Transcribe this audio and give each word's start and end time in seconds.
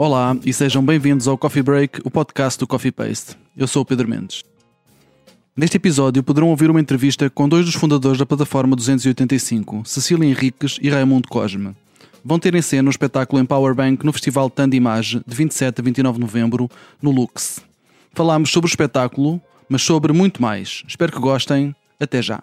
Olá 0.00 0.36
e 0.46 0.52
sejam 0.52 0.80
bem-vindos 0.80 1.26
ao 1.26 1.36
Coffee 1.36 1.60
Break, 1.60 2.02
o 2.04 2.10
podcast 2.10 2.56
do 2.56 2.68
Coffee 2.68 2.92
Paste. 2.92 3.36
Eu 3.56 3.66
sou 3.66 3.82
o 3.82 3.84
Pedro 3.84 4.08
Mendes. 4.08 4.44
Neste 5.56 5.76
episódio 5.76 6.22
poderão 6.22 6.50
ouvir 6.50 6.70
uma 6.70 6.80
entrevista 6.80 7.28
com 7.28 7.48
dois 7.48 7.64
dos 7.64 7.74
fundadores 7.74 8.16
da 8.16 8.24
plataforma 8.24 8.76
285, 8.76 9.82
Cecília 9.84 10.24
Henriques 10.24 10.78
e 10.80 10.88
Raimundo 10.88 11.26
Cosme. 11.26 11.74
Vão 12.24 12.38
ter 12.38 12.54
em 12.54 12.62
cena 12.62 12.86
o 12.86 12.92
espetáculo 12.92 13.42
Empower 13.42 13.74
Bank 13.74 14.06
no 14.06 14.12
Festival 14.12 14.48
Tandimage 14.48 15.20
de 15.26 15.34
27 15.34 15.80
a 15.80 15.82
29 15.82 16.14
de 16.14 16.20
novembro, 16.20 16.70
no 17.02 17.10
Lux. 17.10 17.58
Falámos 18.12 18.52
sobre 18.52 18.68
o 18.68 18.70
espetáculo, 18.70 19.42
mas 19.68 19.82
sobre 19.82 20.12
muito 20.12 20.40
mais. 20.40 20.84
Espero 20.86 21.10
que 21.10 21.18
gostem. 21.18 21.74
Até 21.98 22.22
já. 22.22 22.40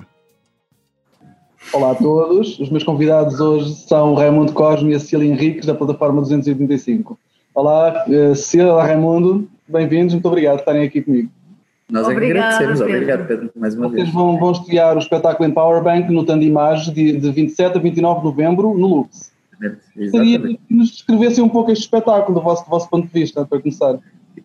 Olá 1.71 1.91
a 1.91 1.95
todos. 1.95 2.59
Os 2.59 2.69
meus 2.69 2.83
convidados 2.83 3.39
hoje 3.39 3.75
são 3.87 4.13
Raimundo 4.13 4.51
Cosme 4.51 4.91
e 4.91 4.95
a 4.95 4.99
Cecília 4.99 5.25
Henriques, 5.25 5.65
da 5.65 5.73
plataforma 5.73 6.19
285. 6.21 7.17
Olá, 7.55 8.03
eh, 8.09 8.35
Cecília, 8.35 8.73
olá 8.73 8.85
Raimundo, 8.85 9.49
bem-vindos, 9.65 10.13
muito 10.13 10.27
obrigado 10.27 10.55
por 10.55 10.59
estarem 10.59 10.83
aqui 10.83 11.01
comigo. 11.01 11.31
Nós 11.89 12.05
Obrigada, 12.05 12.47
agradecemos, 12.57 12.79
Pedro. 12.79 12.93
obrigado 12.93 13.27
Pedro, 13.27 13.51
mais 13.55 13.75
uma 13.75 13.87
Vocês 13.87 14.01
vez. 14.01 14.13
Vão, 14.13 14.37
vão 14.37 14.51
estrear 14.51 14.97
o 14.97 14.99
espetáculo 14.99 15.47
em 15.47 15.53
Powerbank 15.53 16.11
no 16.11 16.25
Tandimage 16.25 16.91
de, 16.91 17.17
de 17.17 17.31
27 17.31 17.77
a 17.77 17.79
29 17.79 18.19
de 18.19 18.25
novembro 18.25 18.77
no 18.77 18.87
Lux. 18.87 19.31
Gostaria 19.95 20.37
que 20.37 20.59
nos 20.69 20.91
descrevessem 20.91 21.41
um 21.45 21.47
pouco 21.47 21.71
este 21.71 21.83
espetáculo 21.83 22.37
do 22.37 22.43
vosso, 22.43 22.65
do 22.65 22.69
vosso 22.69 22.89
ponto 22.89 23.07
de 23.07 23.13
vista, 23.13 23.45
para 23.45 23.61
começar. 23.61 23.99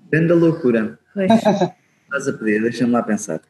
Grande 0.08 0.32
loucura. 0.32 0.96
Estás 1.18 2.28
a 2.28 2.32
pedir, 2.32 2.62
deixa-me 2.62 2.92
lá 2.92 3.02
pensar. 3.02 3.40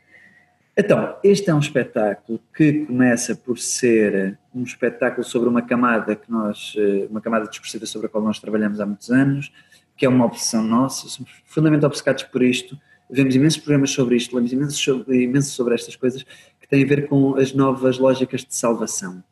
Então, 0.82 1.14
este 1.22 1.50
é 1.50 1.54
um 1.54 1.58
espetáculo 1.58 2.40
que 2.56 2.86
começa 2.86 3.36
por 3.36 3.58
ser 3.58 4.38
um 4.54 4.62
espetáculo 4.62 5.22
sobre 5.22 5.46
uma 5.46 5.60
camada 5.60 6.16
que 6.16 6.32
nós, 6.32 6.74
eh, 6.74 7.06
uma 7.10 7.20
camada 7.20 7.46
discursiva 7.46 7.84
sobre 7.84 8.06
a 8.06 8.08
qual 8.08 8.24
nós 8.24 8.38
trabalhamos 8.38 8.80
há 8.80 8.86
muitos 8.86 9.10
anos, 9.10 9.52
que 9.94 10.06
é 10.06 10.08
uma 10.08 10.24
obsessão 10.24 10.62
nossa, 10.62 11.06
somos 11.06 11.30
fundamentalmente 11.44 11.84
obcecados 11.84 12.22
por 12.22 12.42
isto, 12.42 12.80
vemos 13.10 13.34
imensos 13.34 13.60
programas 13.60 13.90
sobre 13.90 14.16
isto, 14.16 14.34
lemos 14.34 14.54
imenso 14.54 14.78
sobre, 14.78 15.22
imenso 15.22 15.50
sobre 15.50 15.74
estas 15.74 15.96
coisas 15.96 16.24
que 16.58 16.66
têm 16.66 16.82
a 16.82 16.86
ver 16.86 17.08
com 17.08 17.36
as 17.36 17.52
novas 17.52 17.98
lógicas 17.98 18.40
de 18.40 18.56
salvação. 18.56 19.22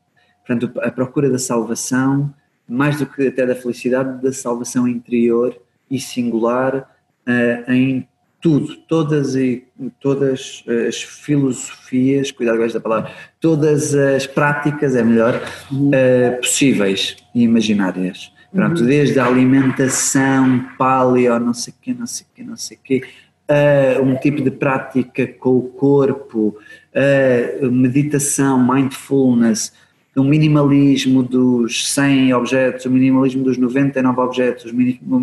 Portanto, 0.47 0.79
a 0.83 0.91
procura 0.91 1.31
da 1.31 1.39
salvação, 1.39 2.31
mais 2.69 2.99
do 2.99 3.07
que 3.07 3.27
até 3.27 3.47
da 3.47 3.55
felicidade, 3.55 4.21
da 4.21 4.35
salvação 4.35 4.87
interior 4.87 5.59
e 5.91 5.99
singular 5.99 6.95
uh, 7.27 7.73
em 7.73 8.07
tudo, 8.41 8.77
todas, 8.89 9.35
e, 9.35 9.65
todas 10.01 10.65
as 10.89 11.03
filosofias, 11.03 12.31
cuidado 12.31 12.59
com 12.59 12.65
esta 12.65 12.81
palavra, 12.81 13.11
todas 13.41 13.95
as 13.95 14.27
práticas, 14.27 14.95
é 14.95 15.03
melhor, 15.03 15.43
uh, 15.73 16.41
possíveis 16.41 17.17
e 17.35 17.43
imaginárias. 17.43 18.33
Pronto, 18.53 18.81
uhum. 18.81 18.87
desde 18.87 19.19
a 19.21 19.27
alimentação, 19.27 20.67
paleo, 20.79 21.39
não 21.39 21.53
sei 21.53 21.73
o 21.73 21.77
quê, 21.83 21.95
não 21.99 22.07
sei 22.07 22.27
o 22.27 22.35
quê, 22.35 22.43
não 22.43 22.57
sei 22.57 22.77
o 22.77 22.81
quê, 22.83 23.03
uh, 23.51 24.03
um 24.03 24.17
tipo 24.17 24.43
de 24.43 24.51
prática 24.51 25.27
com 25.27 25.57
o 25.59 25.63
corpo, 25.63 26.57
uh, 26.95 27.71
meditação, 27.71 28.65
mindfulness, 28.67 29.73
o 30.17 30.25
minimalismo 30.25 31.23
dos 31.23 31.93
100 31.93 32.35
objetos, 32.35 32.85
o 32.87 32.91
minimalismo 32.91 33.45
dos 33.45 33.57
99 33.57 34.21
objetos, 34.21 34.73
o 34.73 35.21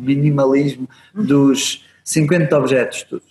minimalismo 0.00 0.88
dos 1.14 1.84
50 2.04 2.58
objetos, 2.58 3.02
tudo. 3.04 3.22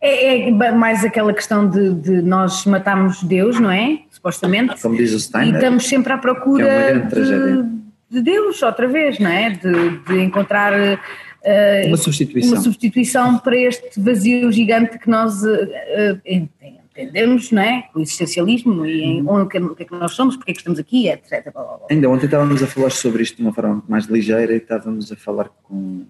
É, 0.00 0.48
é, 0.48 0.72
mais 0.72 1.04
aquela 1.04 1.32
questão 1.34 1.68
de, 1.68 1.92
de, 1.94 2.22
nós 2.22 2.64
matarmos 2.64 3.22
Deus, 3.22 3.60
não 3.60 3.70
é? 3.70 4.00
Supostamente. 4.10 4.80
Como 4.80 4.96
diz 4.96 5.12
o 5.12 5.20
Steiner. 5.20 5.52
E 5.52 5.56
estamos 5.56 5.86
sempre 5.86 6.12
à 6.12 6.18
procura 6.18 6.66
é 6.66 6.98
de, 6.98 7.62
de, 8.10 8.22
Deus, 8.22 8.62
outra 8.62 8.88
vez, 8.88 9.18
não 9.18 9.30
é? 9.30 9.50
De, 9.50 9.98
de 9.98 10.20
encontrar 10.22 10.72
uh, 10.72 11.86
uma, 11.86 11.96
substituição. 11.98 12.52
uma 12.52 12.62
substituição 12.62 13.38
para 13.38 13.56
este 13.56 14.00
vazio 14.00 14.50
gigante 14.50 14.98
que 14.98 15.10
nós 15.10 15.42
uh, 15.42 16.20
entendemos, 16.24 17.50
não 17.50 17.62
é? 17.62 17.88
O 17.94 18.00
existencialismo 18.00 18.86
e 18.86 19.02
em, 19.02 19.22
uhum. 19.22 19.42
o, 19.42 19.46
que, 19.46 19.58
o 19.58 19.74
que 19.74 19.82
é 19.82 19.86
que 19.86 19.92
nós 19.92 20.12
somos, 20.12 20.34
porque 20.34 20.52
é 20.52 20.54
que 20.54 20.60
estamos 20.60 20.78
aqui, 20.78 21.08
etc. 21.08 21.52
Blá, 21.52 21.62
blá, 21.62 21.76
blá. 21.76 21.86
Ainda 21.90 22.08
ontem 22.08 22.24
estávamos 22.24 22.62
a 22.62 22.66
falar 22.66 22.90
sobre 22.90 23.22
isto 23.22 23.36
de 23.36 23.42
uma 23.42 23.52
forma 23.52 23.82
mais 23.86 24.06
ligeira 24.06 24.54
e 24.54 24.56
estávamos 24.56 25.12
a 25.12 25.16
falar 25.16 25.50
com 25.62 26.06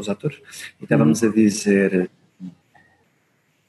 os 0.00 0.08
atores 0.08 0.38
e 0.80 0.84
estávamos 0.84 1.22
uhum. 1.22 1.30
a 1.30 1.32
dizer. 1.32 2.10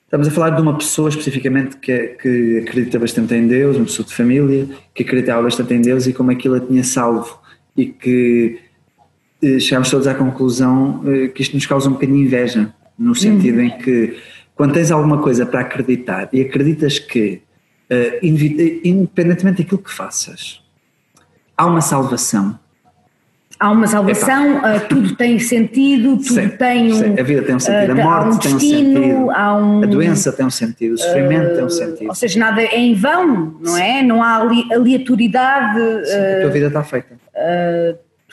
Estamos 0.06 0.28
a 0.28 0.32
falar 0.32 0.52
de 0.52 0.62
uma 0.62 0.78
pessoa 0.78 1.10
especificamente 1.10 1.78
que, 1.78 2.10
que 2.22 2.60
acredita 2.60 3.00
bastante 3.00 3.34
em 3.34 3.48
Deus, 3.48 3.76
uma 3.76 3.86
pessoa 3.86 4.06
de 4.08 4.14
família, 4.14 4.68
que 4.94 5.04
acreditava 5.04 5.42
bastante 5.42 5.74
em 5.74 5.82
Deus 5.82 6.08
e 6.08 6.14
como 6.14 6.32
aquilo 6.32 6.56
a 6.56 6.60
tinha 6.60 6.84
salvo 6.84 7.40
e 7.76 7.88
que 7.88 8.60
eh, 9.42 9.60
chegámos 9.60 9.90
todos 9.90 10.08
à 10.08 10.14
conclusão 10.14 11.04
eh, 11.06 11.28
que 11.28 11.42
isto 11.42 11.54
nos 11.54 11.66
causa 11.66 11.90
um 11.90 11.94
bocadinho 11.94 12.20
de 12.20 12.26
inveja, 12.26 12.74
no 12.98 13.14
sentido 13.14 13.58
uhum. 13.58 13.66
em 13.66 13.78
que 13.78 14.16
quando 14.56 14.74
tens 14.74 14.90
alguma 14.90 15.22
coisa 15.22 15.46
para 15.46 15.60
acreditar 15.60 16.30
e 16.32 16.42
acreditas 16.42 16.98
que, 16.98 17.42
uh, 17.92 18.26
independentemente 18.26 19.62
daquilo 19.62 19.82
que 19.82 19.92
faças, 19.92 20.62
há 21.58 21.66
uma 21.66 21.82
salvação. 21.82 22.58
Há 23.60 23.72
uma 23.72 23.88
salvação, 23.88 24.58
uh, 24.58 24.88
tudo 24.90 25.16
tem 25.16 25.40
sentido, 25.40 26.18
tudo 26.18 26.42
sim, 26.42 26.50
tem 26.50 26.92
um. 26.92 26.96
Sim. 26.96 27.20
A 27.20 27.24
vida 27.24 27.42
tem 27.42 27.56
um 27.56 27.60
sentido, 27.60 27.96
uh, 27.96 28.02
a 28.02 28.04
morte 28.04 28.36
um 28.36 28.40
tem 28.40 28.54
um 28.54 28.60
sentido, 28.60 29.28
um, 29.28 29.84
a 29.84 29.86
doença 29.86 30.32
tem 30.34 30.46
um 30.46 30.50
sentido, 30.50 30.94
o 30.96 30.98
sofrimento 30.98 31.56
tem 31.56 31.64
um 31.64 31.70
sentido. 31.70 32.08
Ou 32.10 32.16
seja, 32.16 32.40
nada 32.40 32.62
é 32.62 32.78
em 32.78 32.94
vão, 32.96 33.58
não 33.62 33.78
é? 33.78 34.04
Não 34.04 34.22
há 34.22 34.36
aleatoriedade. 34.36 35.80
Sim, 36.06 36.18
a 36.18 36.42
tua 36.42 36.52
vida 36.52 36.68
está 36.68 36.84
feita 36.84 37.16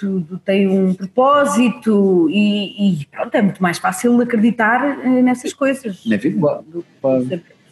tudo 0.03 0.37
tem 0.38 0.66
um 0.66 0.94
propósito 0.94 2.28
e, 2.28 3.03
e, 3.03 3.06
pronto, 3.06 3.33
é 3.37 3.43
muito 3.43 3.62
mais 3.62 3.78
fácil 3.78 4.21
acreditar 4.21 4.97
nessas 5.06 5.53
coisas. 5.53 6.04
Na 6.04 6.16
vida. 6.16 6.65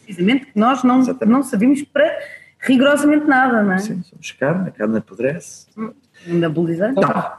Precisamente 0.05 0.45
que 0.45 0.57
nós 0.57 0.81
não, 0.83 1.01
não 1.27 1.43
sabemos 1.43 1.81
para 1.83 2.09
rigorosamente 2.59 3.25
nada, 3.25 3.61
não 3.63 3.73
é? 3.73 3.77
Sim, 3.79 4.01
somos 4.03 4.31
carne, 4.31 4.69
a 4.69 4.71
carne 4.71 4.97
apodrece. 4.97 5.67
Anabolizante. 6.29 6.99
Então, 6.99 7.31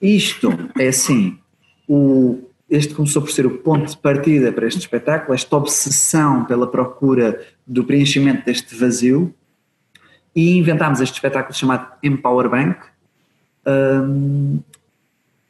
isto 0.00 0.50
é 0.78 0.88
assim, 0.88 1.38
o, 1.88 2.38
este 2.68 2.94
começou 2.94 3.22
por 3.22 3.30
ser 3.30 3.46
o 3.46 3.58
ponto 3.58 3.90
de 3.90 3.96
partida 3.96 4.52
para 4.52 4.66
este 4.66 4.80
espetáculo, 4.80 5.34
esta 5.34 5.56
obsessão 5.56 6.44
pela 6.44 6.66
procura 6.66 7.40
do 7.66 7.84
preenchimento 7.84 8.44
deste 8.44 8.74
vazio, 8.74 9.34
e 10.34 10.58
inventámos 10.58 11.00
este 11.00 11.14
espetáculo 11.14 11.54
chamado 11.54 11.92
Empower 12.02 12.50
Bank, 12.50 12.78
um, 13.66 14.60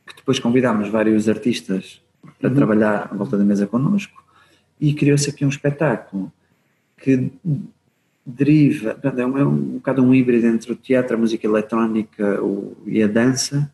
que 0.07 0.15
depois 0.15 0.39
convidámos 0.39 0.89
vários 0.89 1.29
artistas 1.29 2.01
para 2.39 2.49
uhum. 2.49 2.55
trabalhar 2.55 3.09
à 3.11 3.15
volta 3.15 3.37
da 3.37 3.45
mesa 3.45 3.67
connosco 3.67 4.25
e 4.81 4.95
criou-se 4.95 5.29
aqui 5.29 5.45
um 5.45 5.49
espetáculo 5.49 6.33
que 6.97 7.33
deriva, 8.25 8.99
é 9.03 9.27
um, 9.27 9.39
é 9.39 9.45
um 9.45 9.57
bocado 9.75 10.03
um 10.03 10.15
híbrido 10.15 10.47
entre 10.47 10.73
o 10.73 10.77
teatro, 10.77 11.17
a 11.17 11.19
música 11.19 11.47
eletrónica 11.47 12.43
o, 12.43 12.77
e 12.87 13.03
a 13.03 13.07
dança. 13.07 13.71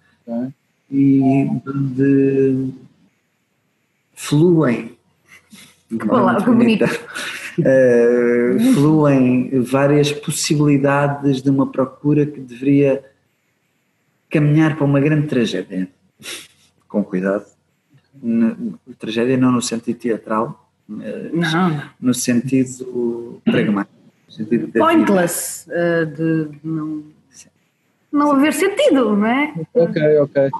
E 0.93 1.49
de 1.97 2.71
fluem 4.15 4.97
Olá, 6.09 6.43
que 6.43 6.51
bonita. 6.51 6.87
Uh, 7.59 8.75
fluem 8.75 9.61
várias 9.61 10.11
possibilidades 10.11 11.43
de 11.43 11.51
uma 11.51 11.71
procura 11.71 12.25
que 12.25 12.41
deveria 12.41 13.05
caminhar 14.31 14.77
para 14.77 14.87
uma 14.87 15.01
grande 15.01 15.27
tragédia. 15.27 15.89
Com 16.89 17.05
cuidado. 17.05 17.45
No, 18.23 18.79
tragédia 18.99 19.37
não 19.37 19.53
no 19.53 19.61
sentido 19.61 19.99
teatral, 19.99 20.71
não. 20.89 21.83
no 22.01 22.15
sentido 22.15 23.41
pragmático. 23.45 23.97
No 24.27 24.33
sentido 24.33 24.69
Pointless, 24.69 25.69
uh, 25.69 26.07
de 26.07 26.49
não, 26.65 27.03
não 28.13 28.33
haver 28.33 28.53
sentido, 28.53 29.17
não 29.17 29.27
é? 29.27 29.55
Ok, 29.75 30.19
ok. 30.19 30.51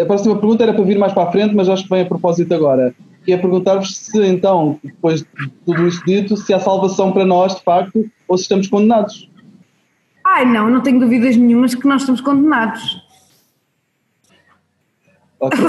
A 0.00 0.04
próxima 0.06 0.36
pergunta 0.36 0.62
era 0.62 0.74
para 0.74 0.84
vir 0.84 0.98
mais 0.98 1.12
para 1.12 1.28
a 1.28 1.32
frente, 1.32 1.54
mas 1.54 1.68
acho 1.68 1.84
que 1.84 1.90
vem 1.90 2.02
a 2.02 2.06
propósito 2.06 2.52
agora. 2.54 2.94
Que 3.24 3.32
é 3.32 3.36
perguntar-vos 3.36 3.96
se 3.96 4.20
então, 4.26 4.78
depois 4.82 5.20
de 5.20 5.26
tudo 5.64 5.86
isto 5.86 6.04
dito, 6.04 6.36
se 6.36 6.52
há 6.52 6.58
salvação 6.58 7.12
para 7.12 7.24
nós, 7.24 7.54
de 7.54 7.62
facto, 7.62 8.04
ou 8.26 8.36
se 8.36 8.42
estamos 8.42 8.68
condenados. 8.68 9.30
Ai, 10.24 10.44
não, 10.44 10.68
não 10.68 10.80
tenho 10.80 10.98
dúvidas 10.98 11.36
nenhumas 11.36 11.74
que 11.74 11.86
nós 11.86 12.02
estamos 12.02 12.20
condenados. 12.20 13.02
Okay. 15.40 15.58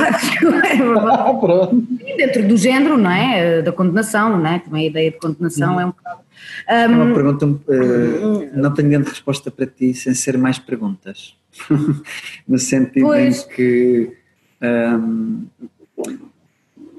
ah, 1.09 1.33
pronto. 1.39 1.87
E 2.05 2.17
dentro 2.17 2.47
do 2.47 2.55
género, 2.55 2.97
não 2.97 3.11
é? 3.11 3.61
Da 3.61 3.71
condenação, 3.71 4.37
não 4.37 4.47
é? 4.47 4.59
Também 4.59 4.85
a 4.85 4.89
ideia 4.89 5.11
de 5.11 5.17
condenação 5.17 5.73
uhum. 5.73 5.79
é 5.79 5.85
um 5.85 5.89
bocado. 5.89 6.22
Um, 6.69 6.73
é 6.73 6.87
uma 6.87 7.13
pergunta, 7.13 7.45
uh, 7.45 8.49
não 8.53 8.73
tenho 8.73 8.89
grande 8.89 9.09
resposta 9.09 9.49
para 9.51 9.65
ti 9.65 9.93
sem 9.93 10.13
ser 10.13 10.37
mais 10.37 10.59
perguntas. 10.59 11.35
no 12.47 12.57
sentido 12.57 13.05
pois, 13.05 13.43
em 13.43 13.47
que 13.49 14.11
um, 14.61 15.45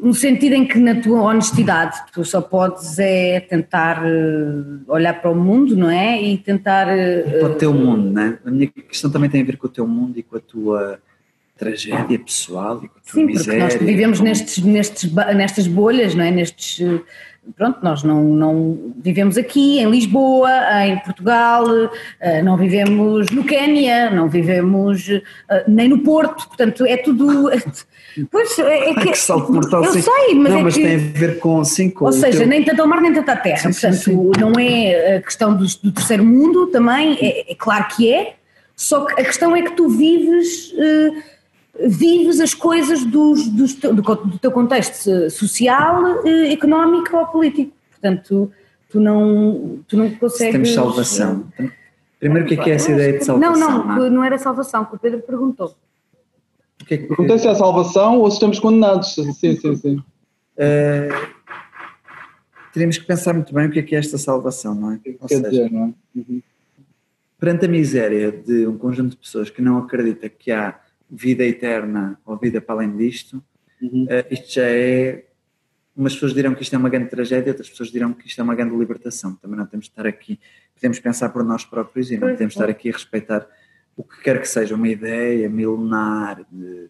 no 0.04 0.12
sentido 0.12 0.52
em 0.52 0.66
que 0.66 0.78
na 0.78 1.00
tua 1.00 1.22
honestidade 1.22 1.96
tu 2.12 2.24
só 2.24 2.42
podes 2.42 2.98
é 2.98 3.40
tentar 3.40 4.04
uh, 4.04 4.82
olhar 4.86 5.14
para 5.14 5.30
o 5.30 5.34
mundo, 5.34 5.74
não 5.74 5.88
é? 5.88 6.22
E 6.22 6.36
tentar... 6.36 6.86
Uh, 6.88 7.38
para 7.40 7.48
o 7.48 7.54
teu 7.54 7.72
mundo, 7.72 8.12
não 8.12 8.22
é? 8.22 8.38
A 8.44 8.50
minha 8.50 8.66
questão 8.66 9.10
também 9.10 9.30
tem 9.30 9.40
a 9.40 9.44
ver 9.44 9.56
com 9.56 9.66
o 9.66 9.70
teu 9.70 9.86
mundo 9.86 10.18
e 10.18 10.22
com 10.22 10.36
a 10.36 10.40
tua 10.40 11.00
tragédia 11.56 12.18
pessoal 12.18 12.82
e 12.84 12.88
com 12.88 12.98
a 12.98 13.00
tua 13.00 13.14
Sim, 13.14 13.24
miséria. 13.24 13.60
porque 13.62 13.78
nós 13.78 13.86
vivemos 13.86 14.18
com- 14.18 14.24
nestes, 14.24 14.62
nestes, 14.62 15.12
nestas 15.12 15.66
bolhas, 15.66 16.14
não 16.14 16.24
é? 16.24 16.30
Nestes, 16.30 16.80
eh, 16.80 17.00
pronto, 17.56 17.78
nós 17.82 18.02
não, 18.02 18.22
não 18.24 18.92
vivemos 19.02 19.36
aqui 19.36 19.78
em 19.78 19.90
Lisboa, 19.90 20.50
em 20.86 20.98
Portugal, 21.00 21.64
eh, 22.20 22.42
não 22.42 22.56
vivemos 22.56 23.30
no 23.30 23.44
Quénia, 23.44 24.10
não 24.10 24.28
vivemos 24.28 25.08
eh, 25.08 25.64
nem 25.68 25.88
no 25.88 25.98
Porto, 25.98 26.46
portanto 26.48 26.84
é 26.86 26.96
tudo... 26.96 27.50
Pois, 28.30 28.56
é, 28.60 28.90
é 28.90 28.94
Ai, 28.96 29.06
que 29.08 29.18
salto 29.18 29.52
mortal, 29.52 29.82
Eu 29.84 29.90
sim. 29.92 30.02
sei, 30.02 30.34
mas 30.36 30.52
não, 30.52 30.60
é 30.60 30.62
mas 30.62 30.74
que... 30.76 30.82
tem 30.82 30.94
a 30.94 30.98
ver 30.98 31.40
com, 31.40 31.64
sim, 31.64 31.90
com 31.90 32.04
Ou 32.04 32.12
seja, 32.12 32.38
teu- 32.38 32.46
nem 32.46 32.62
tanto 32.62 32.80
ao 32.80 32.86
mar 32.86 33.00
nem 33.00 33.12
tanto 33.12 33.28
à 33.28 33.34
terra. 33.34 33.56
Sim, 33.72 33.72
Portanto, 33.72 33.96
sim. 34.04 34.30
não 34.40 34.52
é 34.56 35.16
a 35.16 35.20
questão 35.20 35.52
do, 35.56 35.66
do 35.82 35.90
terceiro 35.90 36.24
mundo 36.24 36.68
também, 36.68 37.18
é, 37.20 37.50
é 37.50 37.54
claro 37.56 37.88
que 37.88 38.12
é, 38.14 38.34
só 38.76 39.04
que 39.04 39.20
a 39.20 39.24
questão 39.24 39.56
é 39.56 39.62
que 39.62 39.72
tu 39.72 39.88
vives, 39.88 40.72
eh, 40.78 41.10
vives 41.78 42.40
as 42.40 42.54
coisas 42.54 43.04
dos, 43.04 43.48
dos 43.48 43.74
teu- 43.74 43.94
do, 43.94 44.02
do 44.02 44.38
teu 44.38 44.50
contexto 44.52 45.28
social, 45.30 46.24
eh, 46.26 46.52
económico 46.52 47.16
ou 47.16 47.26
político. 47.26 47.72
Portanto, 47.90 48.50
tu 48.90 49.00
não, 49.00 49.80
tu 49.88 49.96
não 49.96 50.08
se 50.08 50.16
consegues. 50.16 50.52
temos 50.52 50.72
salvação. 50.74 51.46
Primeiro, 52.20 52.46
o 52.46 52.48
que 52.48 52.54
é 52.54 52.62
que 52.62 52.70
é 52.70 52.74
essa 52.74 52.92
ideia 52.92 53.12
de 53.18 53.18
Não, 53.28 53.40
salvação? 53.40 53.84
não, 53.86 53.94
que 54.04 54.10
não 54.10 54.24
era 54.24 54.38
salvação, 54.38 54.84
que 54.84 54.94
o 54.94 54.98
Pedro 54.98 55.20
perguntou. 55.20 55.74
O 56.80 56.84
que 56.84 56.94
é 56.94 56.98
que- 56.98 57.06
Perguntei 57.06 57.38
se 57.38 57.48
é 57.48 57.54
salvação 57.54 58.18
ou 58.20 58.30
se 58.30 58.36
estamos 58.36 58.58
condenados. 58.60 59.14
Sim, 59.14 59.32
sim, 59.32 59.76
sim. 59.76 60.02
Eh, 60.56 61.08
teríamos 62.72 62.96
que 62.96 63.04
pensar 63.04 63.34
muito 63.34 63.52
bem 63.52 63.66
o 63.66 63.70
que 63.72 63.80
é 63.80 63.82
que 63.82 63.96
é 63.96 63.98
esta 63.98 64.16
salvação, 64.16 64.72
não 64.72 64.92
é? 64.92 65.00
Ou 65.20 65.26
Quer 65.28 65.36
seja, 65.38 65.50
dizer, 65.50 65.72
não 65.72 65.86
é? 65.86 66.18
Uhum. 66.18 66.42
perante 67.40 67.66
a 67.66 67.68
miséria 67.68 68.30
de 68.30 68.64
um 68.66 68.78
conjunto 68.78 69.10
de 69.10 69.16
pessoas 69.16 69.50
que 69.50 69.60
não 69.60 69.78
acredita 69.78 70.28
que 70.28 70.52
há 70.52 70.78
vida 71.10 71.44
eterna 71.44 72.18
ou 72.24 72.36
vida 72.36 72.60
para 72.60 72.76
além 72.76 72.96
disto, 72.96 73.42
Uhum. 73.82 74.06
eh, 74.08 74.26
isto 74.30 74.54
já 74.54 74.62
é. 74.66 75.24
Umas 75.96 76.14
pessoas 76.14 76.32
dirão 76.34 76.54
que 76.54 76.62
isto 76.62 76.74
é 76.74 76.78
uma 76.78 76.88
grande 76.88 77.08
tragédia, 77.10 77.50
outras 77.52 77.68
pessoas 77.68 77.90
dirão 77.90 78.12
que 78.12 78.26
isto 78.26 78.40
é 78.40 78.44
uma 78.44 78.54
grande 78.54 78.74
libertação. 78.76 79.34
Também 79.36 79.56
não 79.58 79.66
temos 79.66 79.86
de 79.86 79.90
estar 79.92 80.06
aqui, 80.06 80.40
podemos 80.74 80.98
pensar 80.98 81.28
por 81.28 81.44
nós 81.44 81.64
próprios 81.64 82.10
e 82.10 82.16
não 82.16 82.28
podemos 82.30 82.54
estar 82.54 82.68
aqui 82.68 82.88
a 82.88 82.92
respeitar 82.92 83.46
o 83.96 84.02
que 84.02 84.20
quer 84.22 84.40
que 84.40 84.48
seja, 84.48 84.74
uma 84.74 84.88
ideia 84.88 85.48
milenar 85.48 86.44
de 86.50 86.88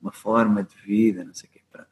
uma 0.00 0.12
forma 0.12 0.62
de 0.62 0.74
vida, 0.86 1.22
não 1.24 1.34
sei 1.34 1.48
o 1.50 1.52
quê. 1.52 1.60
Pronto. 1.70 1.88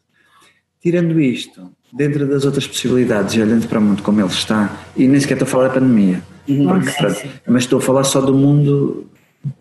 Tirando 0.80 1.20
isto, 1.20 1.70
dentro 1.92 2.26
das 2.26 2.44
outras 2.46 2.66
possibilidades 2.66 3.34
e 3.34 3.42
olhando 3.42 3.68
para 3.68 3.78
o 3.78 3.82
mundo 3.82 4.02
como 4.02 4.20
ele 4.20 4.28
está, 4.28 4.74
e 4.96 5.06
nem 5.06 5.20
sequer 5.20 5.34
estou 5.34 5.46
a 5.46 5.50
falar 5.50 5.68
da 5.68 5.74
pandemia, 5.74 6.22
porque, 6.46 6.62
Ok, 6.62 6.92
pronto, 6.98 7.40
mas 7.46 7.64
estou 7.64 7.78
a 7.78 7.82
falar 7.82 8.04
só 8.04 8.20
do 8.22 8.34
mundo 8.34 9.10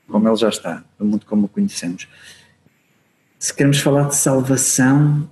como 0.08 0.28
ele 0.28 0.36
já 0.38 0.50
está, 0.50 0.84
do 0.98 1.06
mundo 1.06 1.26
como 1.26 1.46
o 1.46 1.50
conhecemos. 1.50 2.08
Se 3.40 3.54
queremos 3.54 3.80
falar 3.80 4.08
de 4.08 4.16
salvação, 4.16 5.28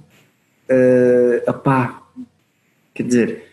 uh, 0.70 1.50
opá, 1.50 2.02
quer 2.94 3.04
dizer, 3.04 3.44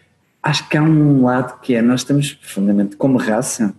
acho 0.42 0.68
que 0.68 0.76
há 0.76 0.82
um 0.82 1.24
lado 1.24 1.60
que 1.60 1.74
é, 1.74 1.82
nós 1.82 2.00
estamos 2.00 2.32
profundamente, 2.34 2.96
como 2.96 3.18
raça, 3.18 3.74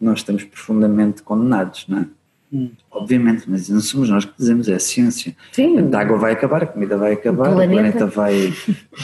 nós 0.00 0.18
estamos 0.20 0.44
profundamente 0.44 1.22
condenados, 1.22 1.86
não 1.88 1.98
é? 1.98 2.06
Hum. 2.52 2.70
Obviamente, 2.90 3.50
mas 3.50 3.68
não 3.68 3.80
somos 3.80 4.08
nós 4.08 4.24
que 4.24 4.32
dizemos, 4.38 4.68
é 4.68 4.74
a 4.74 4.78
ciência. 4.78 5.34
Sim, 5.50 5.90
A 5.92 5.98
água 5.98 6.16
vai 6.16 6.32
acabar, 6.32 6.62
a 6.62 6.66
comida 6.66 6.96
vai 6.96 7.14
acabar, 7.14 7.50
o 7.50 7.54
planeta. 7.54 7.72
planeta, 7.74 8.06
vai, 8.06 8.54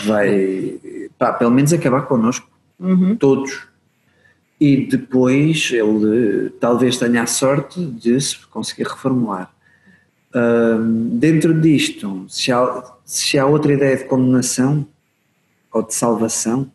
vai 0.05 0.81
pá, 1.19 1.33
pelo 1.33 1.51
menos 1.51 1.73
acabar 1.73 2.03
connosco, 2.03 2.49
Uhum. 2.79 3.15
todos. 3.17 3.69
E 4.61 4.87
depois 4.87 5.71
ele 5.73 6.51
talvez 6.61 6.99
tenha 6.99 7.23
a 7.23 7.27
sorte 7.27 7.83
de 7.85 8.21
se 8.21 8.47
conseguir 8.47 8.83
reformular. 8.87 9.51
Dentro 11.13 11.59
disto, 11.61 12.27
se 12.29 12.53
há, 12.53 12.85
se 13.05 13.39
há 13.39 13.47
outra 13.47 13.73
ideia 13.73 13.97
de 13.97 14.05
condenação 14.05 14.87
ou 15.73 15.83
de 15.83 15.95
salvação, 15.95 16.71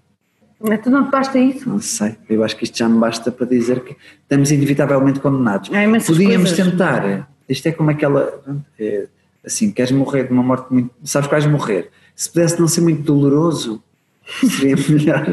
Mas 0.59 0.81
tu 0.81 0.89
não 0.89 1.05
te 1.05 1.11
basta 1.11 1.37
isso? 1.37 1.67
não 1.69 1.79
sei. 1.79 2.15
Eu 2.29 2.43
acho 2.43 2.55
que 2.57 2.63
isto 2.63 2.77
já 2.77 2.89
me 2.89 2.97
basta 2.99 3.31
para 3.31 3.45
dizer 3.45 3.81
que 3.83 3.95
estamos 4.23 4.51
inevitavelmente 4.51 5.19
condenados. 5.19 5.69
Imensas 5.69 6.07
Podíamos 6.07 6.49
coisas. 6.51 6.71
tentar. 6.71 7.29
Isto 7.47 7.67
é 7.67 7.71
como 7.71 7.91
aquela. 7.91 8.41
é, 8.79 9.07
assim, 9.45 9.71
queres 9.71 9.91
morrer 9.91 10.23
de 10.25 10.33
uma 10.33 10.41
morte 10.43 10.73
muito. 10.73 10.89
Sabes 11.03 11.27
que 11.27 11.33
vais 11.35 11.45
morrer. 11.45 11.91
Se 12.15 12.29
pudesse 12.31 12.59
não 12.59 12.67
ser 12.67 12.81
muito 12.81 13.03
doloroso, 13.03 13.83
seria 14.25 14.75
melhor. 14.89 15.25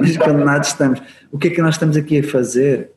Mas 0.00 0.16
condenados 0.16 0.68
estamos. 0.68 1.02
O 1.30 1.38
que 1.38 1.48
é 1.48 1.50
que 1.50 1.62
nós 1.62 1.74
estamos 1.74 1.96
aqui 1.96 2.18
a 2.18 2.22
fazer? 2.22 2.90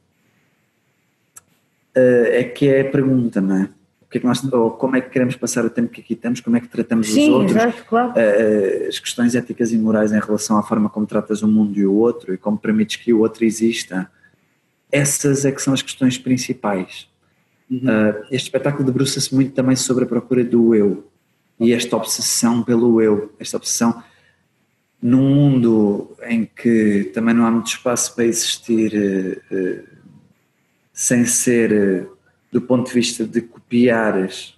Eh, 1.95 2.41
é 2.41 2.43
que 2.43 2.67
é 2.67 2.81
a 2.81 2.91
pergunta, 2.91 3.39
não 3.39 3.55
é? 3.55 3.69
O 4.01 4.07
que 4.09 4.17
é 4.17 4.21
que 4.21 4.27
nós, 4.27 4.43
ou 4.53 4.71
como 4.71 4.95
é 4.95 5.01
que 5.01 5.09
queremos 5.09 5.35
passar 5.35 5.65
o 5.65 5.69
tempo 5.69 5.89
que 5.89 6.01
aqui 6.01 6.13
estamos? 6.13 6.41
Como 6.41 6.55
é 6.57 6.59
que 6.59 6.67
tratamos 6.67 7.07
os 7.07 7.13
Sim, 7.13 7.31
outros? 7.31 7.55
exato, 7.55 7.85
claro. 7.85 8.13
eh, 8.15 8.87
as 8.89 8.99
questões 8.99 9.33
éticas 9.35 9.71
e 9.71 9.77
morais 9.77 10.11
em 10.11 10.19
relação 10.19 10.57
à 10.57 10.63
forma 10.63 10.89
como 10.89 11.05
tratas 11.05 11.41
o 11.41 11.47
mundo 11.47 11.77
e 11.77 11.85
o 11.85 11.93
outro 11.93 12.33
e 12.33 12.37
como 12.37 12.57
permites 12.57 12.97
que 12.97 13.13
o 13.13 13.19
outro 13.19 13.43
exista, 13.45 14.09
essas 14.91 15.45
é 15.45 15.51
que 15.51 15.61
são 15.61 15.73
as 15.73 15.81
questões 15.81 16.17
principais. 16.17 17.07
Uhum. 17.69 17.89
Eh, 17.89 18.21
este 18.31 18.45
espetáculo 18.45 18.85
debruça-se 18.85 19.33
muito 19.33 19.53
também 19.53 19.75
sobre 19.75 20.03
a 20.03 20.07
procura 20.07 20.43
do 20.43 20.75
eu 20.75 21.07
e 21.59 21.73
esta 21.73 21.95
obsessão 21.95 22.61
pelo 22.61 23.01
eu, 23.01 23.33
esta 23.39 23.57
obsessão 23.57 24.03
num 25.05 25.35
mundo 25.35 26.15
em 26.27 26.45
que 26.45 27.11
também 27.13 27.35
não 27.35 27.45
há 27.45 27.51
muito 27.51 27.67
espaço 27.67 28.15
para 28.15 28.25
existir 28.25 28.91
eh, 28.95 29.37
eh, 29.55 29.83
sem 30.91 31.25
ser 31.25 31.71
eh, 31.71 32.05
do 32.51 32.59
ponto 32.59 32.87
de 32.87 32.93
vista 32.93 33.23
de 33.23 33.39
copiares 33.41 34.55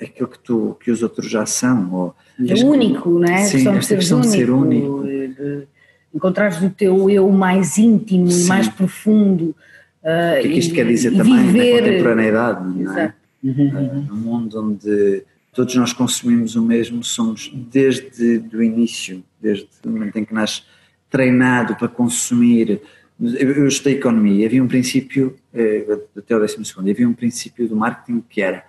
aquilo 0.00 0.28
que, 0.28 0.38
tu, 0.38 0.76
que 0.82 0.90
os 0.90 1.02
outros 1.02 1.30
já 1.30 1.44
são 1.44 1.92
ou 1.92 2.14
É 2.48 2.54
único, 2.64 3.10
não 3.18 3.28
é? 3.28 3.44
Sim, 3.44 3.68
a 3.68 3.74
questão 3.74 3.98
questão 3.98 4.20
de 4.22 4.28
ser 4.28 4.48
único, 4.50 5.02
de- 5.04 5.66
encontrares 6.14 6.62
o 6.62 6.70
teu 6.70 7.10
eu 7.10 7.30
mais 7.30 7.76
íntimo 7.76 8.28
e 8.28 8.32
Sim. 8.32 8.48
mais 8.48 8.68
profundo. 8.68 9.54
ah, 10.02 10.36
o 10.38 10.40
que 10.40 10.48
é 10.48 10.52
que 10.52 10.58
isto 10.58 10.72
e- 10.72 10.74
quer 10.74 10.86
dizer 10.86 11.12
e 11.12 11.16
também 11.18 11.34
na 11.34 11.42
viver, 11.42 11.82
contemporaneidade, 11.82 12.64
não 12.66 12.78
é? 12.78 12.82
Exato. 12.82 13.14
Uhum. 13.44 14.06
num 14.08 14.16
mundo 14.16 14.58
onde 14.62 15.22
todos 15.52 15.74
nós 15.76 15.92
consumimos 15.92 16.56
o 16.56 16.62
mesmo, 16.62 17.04
somos 17.04 17.50
desde 17.54 18.42
o 18.54 18.62
início, 18.62 19.22
desde 19.40 19.68
o 19.84 19.90
momento 19.90 20.16
em 20.16 20.24
que 20.24 20.32
nasce 20.32 20.62
treinado 21.10 21.76
para 21.76 21.88
consumir. 21.88 22.80
Eu, 23.20 23.52
eu 23.52 23.68
estudei 23.68 23.94
economia 23.94 24.46
havia 24.46 24.62
um 24.64 24.66
princípio, 24.66 25.36
eh, 25.52 25.86
até 26.16 26.34
o 26.34 26.40
décimo 26.40 26.64
segundo, 26.64 26.90
havia 26.90 27.06
um 27.06 27.12
princípio 27.12 27.68
do 27.68 27.76
marketing 27.76 28.24
que 28.28 28.40
era, 28.40 28.64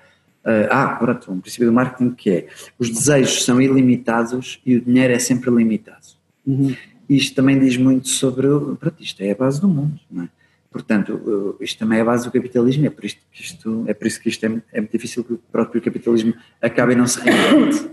eh, 0.45 0.67
ah, 0.69 0.87
pronto, 0.95 1.31
um 1.31 1.39
princípio 1.39 1.67
do 1.67 1.73
marketing 1.73 2.11
que 2.11 2.29
é, 2.29 2.47
os 2.77 2.89
desejos 2.89 3.45
são 3.45 3.61
ilimitados 3.61 4.61
e 4.65 4.75
o 4.75 4.81
dinheiro 4.81 5.13
é 5.13 5.19
sempre 5.19 5.49
limitado. 5.49 6.05
Uhum. 6.45 6.75
Isto 7.09 7.35
também 7.35 7.57
diz 7.57 7.77
muito 7.77 8.09
sobre, 8.09 8.47
pronto, 8.77 9.01
isto 9.01 9.21
é 9.21 9.31
a 9.31 9.35
base 9.35 9.61
do 9.61 9.69
mundo, 9.69 9.99
não 10.11 10.25
é? 10.25 10.29
Portanto, 10.73 11.55
isto 11.61 11.77
também 11.77 11.99
é 11.99 12.01
a 12.01 12.05
base 12.05 12.25
do 12.25 12.31
capitalismo, 12.31 12.87
é 12.87 12.89
por, 12.89 13.05
isto 13.05 13.21
isto, 13.31 13.85
é 13.87 13.93
por 13.93 14.07
isso 14.07 14.19
que 14.19 14.27
isto 14.27 14.43
é, 14.43 14.61
é 14.73 14.81
muito 14.81 14.91
difícil 14.91 15.23
que 15.23 15.33
o 15.33 15.37
próprio 15.37 15.79
capitalismo 15.79 16.33
acabe 16.59 16.93
e 16.93 16.95
não 16.95 17.05
se 17.05 17.19
reinvente, 17.21 17.91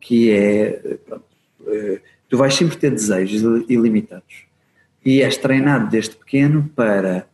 que 0.00 0.30
é, 0.30 0.98
pronto, 1.04 1.24
eh, 1.66 2.00
tu 2.26 2.38
vais 2.38 2.54
sempre 2.54 2.78
ter 2.78 2.90
desejos 2.90 3.42
ilimitados. 3.68 4.46
E 5.04 5.20
és 5.20 5.36
treinado 5.36 5.90
desde 5.90 6.16
pequeno 6.16 6.70
para 6.74 7.26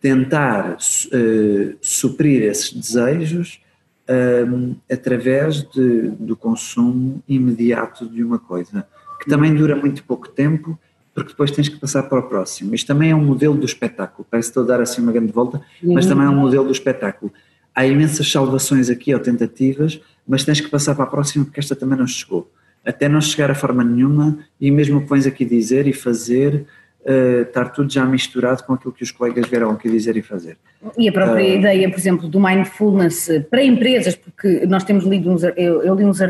tentar 0.00 0.78
eh, 1.12 1.76
suprir 1.82 2.42
esses 2.42 2.72
desejos 2.72 3.60
ehm, 4.08 4.76
através 4.90 5.62
de, 5.62 6.08
do 6.18 6.34
consumo 6.34 7.22
imediato 7.28 8.08
de 8.08 8.24
uma 8.24 8.38
coisa, 8.38 8.88
que 9.20 9.28
também 9.28 9.54
dura 9.54 9.76
muito 9.76 10.02
pouco 10.04 10.26
tempo, 10.26 10.78
porque 11.14 11.30
depois 11.30 11.50
tens 11.50 11.68
que 11.68 11.78
passar 11.78 12.04
para 12.04 12.18
o 12.18 12.22
próximo. 12.22 12.74
Isto 12.74 12.86
também 12.86 13.10
é 13.10 13.14
um 13.14 13.24
modelo 13.24 13.54
do 13.54 13.66
espetáculo, 13.66 14.26
parece 14.30 14.48
que 14.48 14.50
estou 14.50 14.64
a 14.64 14.66
dar 14.66 14.82
assim 14.82 15.02
uma 15.02 15.12
grande 15.12 15.32
volta, 15.32 15.60
mas 15.82 16.06
também 16.06 16.26
é 16.26 16.28
um 16.28 16.36
modelo 16.36 16.64
do 16.64 16.72
espetáculo. 16.72 17.32
Há 17.74 17.86
imensas 17.86 18.30
salvações 18.30 18.90
aqui 18.90 19.14
ou 19.14 19.20
tentativas, 19.20 20.00
mas 20.26 20.44
tens 20.44 20.60
que 20.60 20.68
passar 20.68 20.94
para 20.94 21.04
a 21.04 21.08
próxima 21.08 21.44
porque 21.44 21.60
esta 21.60 21.74
também 21.74 21.98
não 21.98 22.06
chegou. 22.06 22.50
Até 22.84 23.08
não 23.08 23.20
chegar 23.20 23.50
a 23.50 23.54
forma 23.54 23.84
nenhuma, 23.84 24.38
e 24.60 24.70
mesmo 24.70 24.98
o 24.98 25.02
que 25.02 25.08
vens 25.08 25.26
aqui 25.26 25.44
dizer 25.44 25.86
e 25.86 25.92
fazer, 25.92 26.66
uh, 27.06 27.42
estar 27.42 27.66
tudo 27.70 27.92
já 27.92 28.04
misturado 28.04 28.62
com 28.64 28.74
aquilo 28.74 28.92
que 28.92 29.02
os 29.02 29.10
colegas 29.10 29.46
vieram 29.48 29.70
aqui 29.70 29.88
dizer 29.90 30.16
e 30.16 30.22
fazer. 30.22 30.56
E 30.98 31.08
a 31.08 31.12
própria 31.12 31.44
Ah. 31.44 31.54
ideia, 31.56 31.88
por 31.90 31.98
exemplo, 31.98 32.28
do 32.28 32.40
mindfulness 32.40 33.28
para 33.50 33.62
empresas, 33.62 34.16
porque 34.16 34.66
nós 34.66 34.82
temos 34.84 35.04
lido 35.04 35.30
uns, 35.30 35.42
eu, 35.44 35.82
eu 35.82 35.94
li 35.94 36.04
uns, 36.04 36.20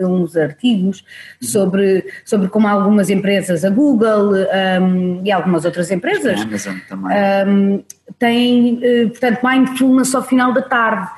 uns 0.00 0.36
artigos 0.36 1.04
sobre, 1.40 2.04
sobre 2.24 2.48
como 2.48 2.68
algumas 2.68 3.08
empresas, 3.08 3.64
a 3.64 3.70
Google 3.70 4.32
um, 4.80 5.22
e 5.24 5.32
algumas 5.32 5.64
outras 5.64 5.90
empresas, 5.90 6.40
A 6.40 6.42
Amazon 6.42 6.76
também. 6.88 7.16
um, 7.48 7.84
têm, 8.18 8.78
eh, 8.82 9.06
portanto, 9.06 9.40
mindfulness 9.42 10.14
ao 10.14 10.22
final 10.22 10.52
da 10.52 10.62
tarde. 10.62 11.08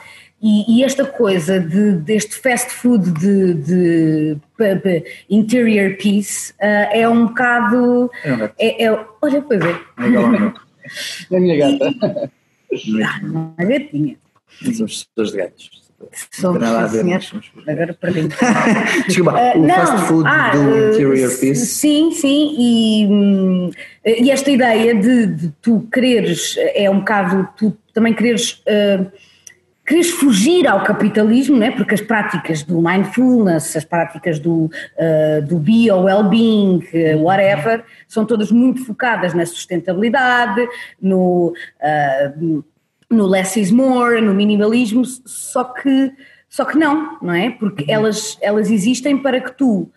E, 0.47 0.77
e 0.79 0.85
esta 0.85 1.07
coisa 1.07 1.59
de, 1.59 1.93
deste 1.93 2.35
fast 2.37 2.69
food 2.71 3.11
de, 3.13 3.55
de, 3.55 4.37
pe- 4.59 5.05
interior 5.31 5.97
peace 5.97 6.53
eh, 6.61 7.01
é 7.01 7.09
um 7.09 7.29
bocado. 7.29 8.11
É. 8.23 8.51
É, 8.59 8.85
é, 8.85 8.91
olha, 9.23 9.41
pois 9.41 9.61
é, 9.65 9.71
É. 9.71 10.55
É 11.33 11.37
a 11.39 11.41
minha 11.41 11.57
gata. 11.57 12.31
ah, 13.07 13.21
não 13.23 13.55
é 13.57 13.65
gatinha. 13.65 14.17
Somos 14.77 15.05
pessoas 15.05 15.31
de 15.31 15.37
gatos. 15.39 15.71
Somos, 16.31 16.61
Nada 16.61 16.81
a 16.81 16.87
ver, 16.87 16.99
senhor. 17.01 17.15
mas 17.15 17.25
somos- 17.25 17.51
Agora 17.67 17.95
para 17.95 18.11
mim. 18.13 18.29
Desculpa, 19.07 19.33
Ah, 19.39 19.53
o 19.57 19.63
não, 19.67 19.75
fast 19.75 20.07
food 20.09 20.29
ah, 20.29 20.51
do 20.51 20.93
Interior 20.93 21.15
s- 21.31 21.41
Peace. 21.41 21.67
Sim, 21.67 22.11
sim, 22.13 22.55
e, 22.59 23.07
hum, 23.07 23.71
e 24.05 24.31
esta 24.31 24.51
ideia 24.51 24.95
de, 24.95 25.27
de 25.27 25.49
tu 25.63 25.89
quereres, 25.91 26.57
é 26.59 26.91
um 26.91 26.99
bocado, 26.99 27.49
tu 27.57 27.75
também 27.95 28.13
quereres, 28.13 28.61
eh, 28.67 29.07
quereres 29.85 30.11
fugir 30.11 30.67
ao 30.67 30.83
capitalismo, 30.83 31.57
né? 31.57 31.71
porque 31.71 31.95
as 31.95 32.01
práticas 32.01 32.63
do 32.63 32.81
mindfulness, 32.81 33.77
as 33.77 33.85
práticas 33.85 34.39
do, 34.39 34.71
eh, 34.97 35.43
do 35.43 35.59
bio, 35.59 36.01
well-being, 36.01 36.87
eh, 36.93 37.15
whatever, 37.17 37.85
são 38.09 38.25
todas 38.25 38.51
muito 38.51 38.85
focadas 38.85 39.35
na 39.35 39.45
sustentabilidade, 39.45 40.67
no, 41.01 41.53
ah, 41.83 42.33
no 43.11 43.27
less 43.27 43.61
is 43.61 43.71
more, 43.71 44.21
no 44.21 44.35
minimalismo, 44.35 45.05
só 45.05 45.65
que, 45.65 46.13
só 46.49 46.65
que 46.65 46.79
não, 46.79 47.19
não 47.21 47.35
é? 47.35 47.51
Porque 47.51 47.85
elas, 47.91 48.39
elas 48.41 48.71
existem 48.71 49.19
para 49.19 49.41
que 49.41 49.53
tu 49.53 49.91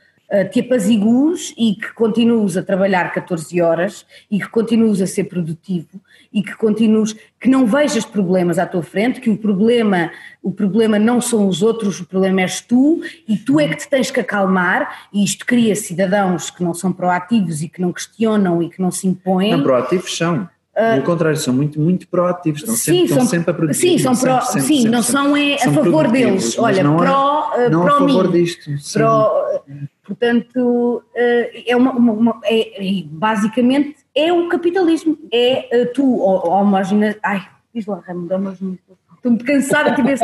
te 0.51 0.59
apazigues 0.59 1.53
e 1.57 1.73
que 1.75 1.93
continues 1.93 2.57
a 2.57 2.63
trabalhar 2.63 3.13
14 3.13 3.61
horas 3.61 4.05
e 4.29 4.39
que 4.39 4.49
continues 4.49 5.01
a 5.01 5.07
ser 5.07 5.23
produtivo 5.25 6.01
e 6.33 6.43
que 6.43 6.53
continues, 6.55 7.15
que 7.39 7.49
não 7.49 7.65
vejas 7.65 8.03
problemas 8.03 8.59
à 8.59 8.65
tua 8.65 8.83
frente, 8.83 9.21
que 9.21 9.29
o 9.29 9.37
problema, 9.37 10.11
o 10.43 10.51
problema 10.51 10.99
não 10.99 11.21
são 11.21 11.47
os 11.47 11.61
outros, 11.63 12.01
o 12.01 12.05
problema 12.05 12.41
és 12.41 12.59
tu 12.59 12.99
e 13.27 13.37
tu 13.37 13.57
é 13.59 13.69
que 13.69 13.77
te 13.77 13.87
tens 13.87 14.11
que 14.11 14.19
acalmar 14.19 15.07
e 15.13 15.23
isto 15.23 15.45
cria 15.45 15.73
cidadãos 15.75 16.49
que 16.49 16.61
não 16.61 16.73
são 16.73 16.91
proativos 16.91 17.61
e 17.61 17.69
que 17.69 17.79
não 17.81 17.93
questionam 17.93 18.61
e 18.61 18.69
que 18.69 18.81
não 18.81 18.91
se 18.91 19.07
impõem. 19.07 19.51
Não, 19.51 19.63
proativos 19.63 20.15
são. 20.17 20.49
Pelo 20.75 21.01
contrário, 21.03 21.37
são 21.39 21.51
muito, 21.55 21.79
muito 21.81 22.07
proativos. 22.07 22.59
Estão 22.61 22.75
sempre, 22.75 22.91
Ah, 22.91 22.99
Sim, 22.99 23.03
estão 23.05 23.17
são, 23.21 23.27
sempre 23.27 23.49
a 23.49 23.53
produzir. 23.55 23.79
sim, 23.81 23.97
são 23.97 24.13
sempre, 24.13 24.29
pró, 24.35 24.41
sempre, 24.41 24.61
sim 24.61 24.75
sempre, 24.75 24.91
não 24.91 25.01
sempre. 25.01 25.21
são 25.23 25.37
é 25.37 25.53
a 25.55 25.71
favor 25.71 26.11
deles. 26.11 26.59
Olha, 26.59 26.83
não 26.83 26.95
é- 27.01 27.05
pró, 27.07 27.51
eh, 27.57 27.69
não 27.69 27.81
a 27.81 27.85
pró 27.85 27.97
favor 27.97 28.31
mim. 28.31 28.43
disto. 28.43 28.77
sim. 28.79 28.93
Pró, 28.99 29.63
portanto, 30.07 31.03
eh, 31.13 31.63
é 31.71 31.75
uma, 31.75 31.91
uma- 31.91 32.13
uma- 32.13 32.41
é- 32.45 32.99
é- 33.01 33.03
basicamente 33.05 33.97
é 34.15 34.31
o 34.31 34.47
capitalismo. 34.47 35.17
É 35.31 35.81
eh, 35.81 35.85
tu, 35.85 36.19
homogena. 36.19 37.15
Ai, 37.23 37.47
diz 37.73 37.85
lá, 37.85 38.01
Raimundo, 38.05 38.33
homogena. 38.33 38.77
Estou 39.15 39.31
muito 39.31 39.45
cansada 39.45 39.91
de 39.91 40.01
ver 40.01 40.17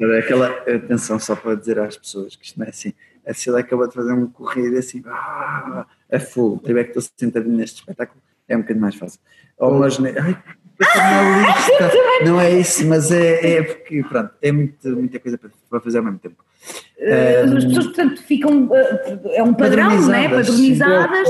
Era 0.00 0.18
aquela 0.18 0.48
atenção 0.48 1.18
só 1.18 1.36
para 1.36 1.54
dizer 1.54 1.78
às 1.78 1.96
pessoas 1.96 2.34
que 2.34 2.44
isto 2.44 2.58
não 2.58 2.66
é 2.66 2.70
assim. 2.70 2.92
A 3.26 3.32
Cecília 3.32 3.60
acabou 3.60 3.86
de 3.86 3.94
fazer 3.94 4.12
um 4.12 4.26
corrido 4.26 4.76
assim, 4.76 5.02
ah, 5.06 5.86
a 6.10 6.18
full. 6.18 6.60
Eu 6.64 6.76
é 6.76 6.82
que 6.82 6.98
estou 6.98 7.12
sentadinho 7.16 7.56
neste 7.56 7.76
espetáculo, 7.80 8.20
é 8.48 8.56
um 8.56 8.60
bocadinho 8.60 8.82
mais 8.82 8.96
fácil. 8.96 9.20
Homogene... 9.58 10.12
Ai, 10.18 10.36
jornalista. 10.82 11.90
não 12.24 12.40
é 12.40 12.50
isso, 12.58 12.86
mas 12.86 13.10
é, 13.10 13.56
é 13.58 13.62
porque, 13.62 14.02
pronto, 14.04 14.30
é 14.40 14.52
muito, 14.52 14.88
muita 14.90 15.18
coisa 15.18 15.38
para, 15.38 15.80
fazer 15.80 15.98
ao 15.98 16.04
mesmo 16.04 16.18
tempo. 16.18 16.36
Eh, 16.98 17.42
As 17.42 17.64
pessoas, 17.64 17.86
portanto, 17.86 18.22
ficam. 18.22 18.68
eh, 18.74 19.18
É 19.36 19.42
um 19.42 19.52
padrão, 19.54 19.90
não 20.00 20.14
é? 20.14 20.28
Padronizadas, 20.28 21.28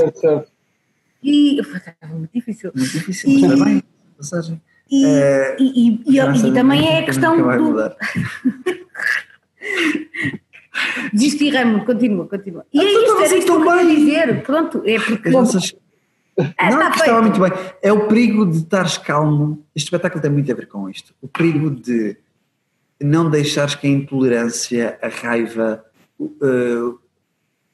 e. 1.23 1.59
É 2.01 2.05
muito 2.07 2.31
difícil. 2.33 2.71
Muito 2.75 2.91
difícil, 2.91 3.29
E- 3.29 3.47
mas 3.47 3.63
bem. 3.63 3.83
Passagem. 4.17 4.61
E, 4.91 5.05
Eh, 5.05 5.55
e, 5.59 5.89
e- 5.89 6.01
e- 6.05 6.47
e 6.47 6.53
também 6.53 6.85
é 6.87 6.91
a 6.91 6.93
nunca 6.95 7.05
questão 7.05 7.37
do. 7.37 7.45
Raimundo, 7.47 7.79
continua, 11.85 12.27
continua. 12.27 12.65
E 12.73 12.79
é 12.79 12.83
então 12.83 13.01
isto, 13.03 13.23
era 13.23 13.37
isto 13.37 13.45
que 13.45 13.67
eu 13.69 13.77
queria 13.77 13.95
dizer. 13.95 14.43
Pronto, 14.43 14.83
é 14.85 14.99
porque. 14.99 15.29
As 15.29 15.73
Ah, 16.57 16.71
não, 16.71 16.91
que 16.91 16.99
estava 16.99 17.21
muito 17.21 17.39
bem. 17.39 17.51
É 17.81 17.91
o 17.91 18.07
perigo 18.07 18.45
de 18.45 18.57
estares 18.57 18.97
calmo. 18.97 19.63
Este 19.75 19.87
espetáculo 19.87 20.21
tem 20.21 20.31
muito 20.31 20.51
a 20.51 20.55
ver 20.55 20.67
com 20.67 20.89
isto. 20.89 21.13
O 21.21 21.27
perigo 21.27 21.69
de 21.69 22.17
não 23.01 23.29
deixares 23.29 23.75
que 23.75 23.87
a 23.87 23.89
intolerância, 23.89 24.97
a 25.01 25.07
raiva, 25.07 25.83
uh, 26.19 26.99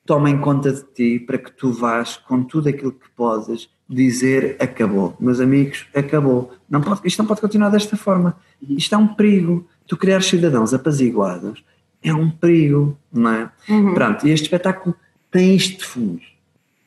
tomem 0.06 0.40
conta 0.40 0.74
de 0.74 0.84
ti 0.84 1.20
para 1.20 1.38
que 1.38 1.52
tu 1.52 1.72
vás 1.72 2.18
com 2.18 2.44
tudo 2.44 2.68
aquilo 2.68 2.92
que 2.92 3.10
podes 3.16 3.70
dizer 3.88 4.58
acabou. 4.60 5.16
Meus 5.20 5.40
amigos, 5.40 5.88
acabou. 5.96 6.52
Não 6.70 6.82
pode, 6.82 7.02
isto 7.06 7.20
não 7.20 7.26
pode 7.26 7.42
continuar 7.42 7.70
desta 7.70 7.96
forma. 7.96 8.36
Isto 8.62 8.96
é 8.96 8.98
um 8.98 9.08
perigo. 9.08 9.68
Tu 9.88 9.96
criares 9.98 10.26
cidadãos 10.26 10.74
apaziguados 10.74 11.64
é 12.02 12.14
um 12.14 12.30
perigo, 12.30 12.98
não 13.12 13.32
é? 13.32 13.52
Uhum. 13.68 13.94
Pronto, 13.94 14.28
e 14.28 14.32
este 14.32 14.46
espetáculo 14.46 14.96
tem 15.30 15.56
isto 15.56 15.80
de 15.80 15.86
fundo. 15.86 16.22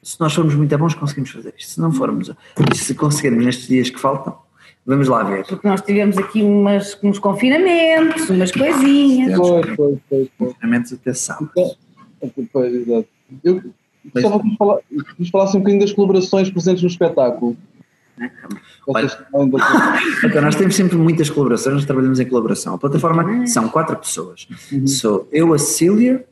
Se 0.02 0.18
nós 0.20 0.34
formos 0.34 0.54
muito 0.54 0.76
bons, 0.78 0.94
conseguimos 0.94 1.30
fazer 1.30 1.54
isto. 1.56 1.72
Se 1.72 1.80
não 1.80 1.92
formos, 1.92 2.30
se 2.74 2.94
conseguirmos 2.94 3.44
nestes 3.44 3.68
dias 3.68 3.88
que 3.88 4.00
faltam, 4.00 4.36
vamos 4.84 5.06
lá 5.08 5.22
ver. 5.22 5.46
Porque 5.46 5.66
nós 5.68 5.80
tivemos 5.80 6.18
aqui 6.18 6.42
umas, 6.42 6.98
uns 7.02 7.18
confinamentos, 7.18 8.28
umas 8.28 8.50
coisinhas. 8.50 9.38
Pois, 9.38 9.66
pois, 9.76 10.28
pois. 10.38 10.54
Realmente 10.60 10.94
até 10.94 11.12
sábado. 11.14 11.50
Pois, 12.52 12.74
exato. 12.74 13.06
Eu 13.44 13.62
gostava 14.12 14.40
que 14.40 14.46
nos 14.48 14.56
fala- 14.56 14.80
que 14.90 15.20
nos 15.20 15.28
falasse 15.30 15.56
um 15.56 15.60
bocadinho 15.60 15.80
das 15.82 15.92
colaborações 15.92 16.50
presentes 16.50 16.82
no 16.82 16.88
espetáculo. 16.88 17.56
Olha. 18.86 19.06
Estão 19.06 19.40
ainda- 19.42 19.58
Então, 20.24 20.42
nós 20.42 20.54
temos 20.56 20.74
sempre 20.74 20.96
muitas 20.96 21.30
colaborações, 21.30 21.74
nós 21.76 21.84
trabalhamos 21.84 22.20
em 22.20 22.26
colaboração. 22.28 22.74
A 22.74 22.78
plataforma 22.78 23.46
são 23.46 23.68
quatro 23.68 23.96
pessoas. 23.96 24.46
Sou 24.86 25.28
eu, 25.32 25.52
a 25.54 25.58
Cecília, 25.58 26.24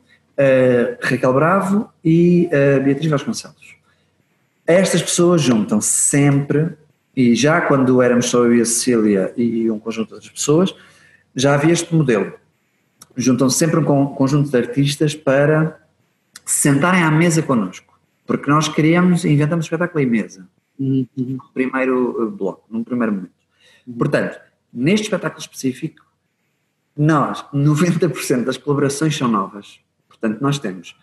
Raquel 1.01 1.33
Bravo 1.33 1.89
e 2.03 2.49
Beatriz 2.83 3.09
Vasconcelos. 3.09 3.75
Estas 4.65 5.01
pessoas 5.01 5.41
juntam-se 5.41 5.89
sempre, 5.89 6.69
e 7.15 7.35
já 7.35 7.61
quando 7.61 8.01
éramos 8.01 8.27
só 8.27 8.45
eu 8.45 8.55
e 8.55 8.61
a 8.61 8.65
Cecília 8.65 9.33
e 9.35 9.69
um 9.69 9.79
conjunto 9.79 10.07
de 10.09 10.13
outras 10.15 10.31
pessoas, 10.31 10.73
já 11.35 11.53
havia 11.55 11.73
este 11.73 11.93
modelo. 11.93 12.33
Juntam-se 13.17 13.57
sempre 13.57 13.79
um 13.79 13.83
con- 13.83 14.07
conjunto 14.15 14.49
de 14.49 14.57
artistas 14.57 15.13
para 15.13 15.81
se 16.45 16.61
sentarem 16.69 17.03
à 17.03 17.11
mesa 17.11 17.41
connosco. 17.41 17.99
Porque 18.25 18.49
nós 18.49 18.69
queríamos, 18.69 19.25
inventamos 19.25 19.65
espetáculo 19.65 20.01
em 20.01 20.05
mesa 20.07 20.47
Uhum, 20.79 21.05
uhum. 21.17 21.37
no 21.37 21.49
primeiro 21.53 22.23
uh, 22.27 22.31
bloco, 22.31 22.63
num 22.69 22.83
primeiro 22.83 23.11
momento. 23.13 23.33
Portanto, 23.97 24.39
neste 24.73 25.03
espetáculo 25.05 25.41
específico, 25.41 26.05
nós, 26.97 27.43
90% 27.53 28.45
das 28.45 28.57
colaborações 28.57 29.15
são 29.17 29.27
novas. 29.27 29.79
Portanto, 30.21 30.39
nós 30.41 30.59
temos 30.59 30.95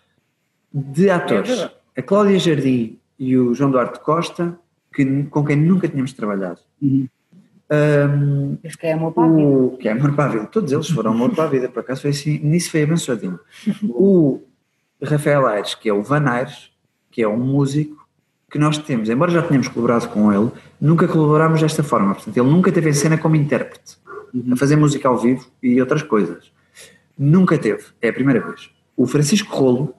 de 0.73 1.09
atores 1.09 1.49
verdade. 1.49 1.73
a 1.97 2.01
Cláudia 2.01 2.39
Jardim 2.39 2.97
e 3.19 3.37
o 3.37 3.53
João 3.53 3.69
Duarte 3.69 3.99
Costa, 3.99 4.57
que, 4.93 5.23
com 5.23 5.43
quem 5.43 5.57
nunca 5.57 5.87
tínhamos 5.87 6.13
trabalhado. 6.13 6.61
Uhum. 6.81 7.07
Um, 7.71 8.57
Este 8.63 8.79
que 8.79 8.87
é 8.87 8.93
amor 8.93 9.13
para 9.13 9.25
a 9.25 9.27
vida. 9.27 9.47
o, 9.47 9.77
que 9.77 9.87
é 9.87 9.91
amor 9.91 10.15
para 10.15 10.25
a 10.25 10.27
vida. 10.29 10.45
Todos 10.47 10.71
eles 10.71 10.89
foram 10.89 11.11
amor 11.11 11.35
para 11.35 11.43
a 11.43 11.47
vida, 11.47 11.69
por 11.69 11.81
acaso 11.81 12.01
foi 12.01 12.11
assim, 12.11 12.39
nisso 12.39 12.71
foi 12.71 12.83
abençoadinho. 12.83 13.39
O 13.83 14.41
Rafael 15.03 15.45
Aires, 15.45 15.75
que 15.75 15.87
é 15.87 15.93
o 15.93 16.01
Van 16.01 16.27
Aires, 16.27 16.71
que 17.11 17.21
é 17.21 17.27
um 17.27 17.37
músico 17.37 18.07
que 18.49 18.57
nós 18.57 18.79
temos, 18.79 19.09
embora 19.09 19.31
já 19.31 19.43
tenhamos 19.43 19.67
colaborado 19.67 20.07
com 20.09 20.33
ele, 20.33 20.49
nunca 20.81 21.07
colaborámos 21.07 21.61
desta 21.61 21.83
forma. 21.83 22.15
Portanto, 22.15 22.35
ele 22.35 22.49
nunca 22.49 22.71
teve 22.71 22.89
em 22.89 22.93
cena 22.93 23.17
como 23.17 23.35
intérprete, 23.35 23.97
a 24.51 24.55
fazer 24.55 24.75
música 24.75 25.07
ao 25.07 25.17
vivo 25.17 25.45
e 25.61 25.79
outras 25.79 26.01
coisas. 26.01 26.51
Nunca 27.15 27.57
teve, 27.57 27.83
é 28.01 28.09
a 28.09 28.13
primeira 28.13 28.39
vez. 28.39 28.71
O 28.99 29.07
Francisco 29.07 29.55
Rolo 29.55 29.93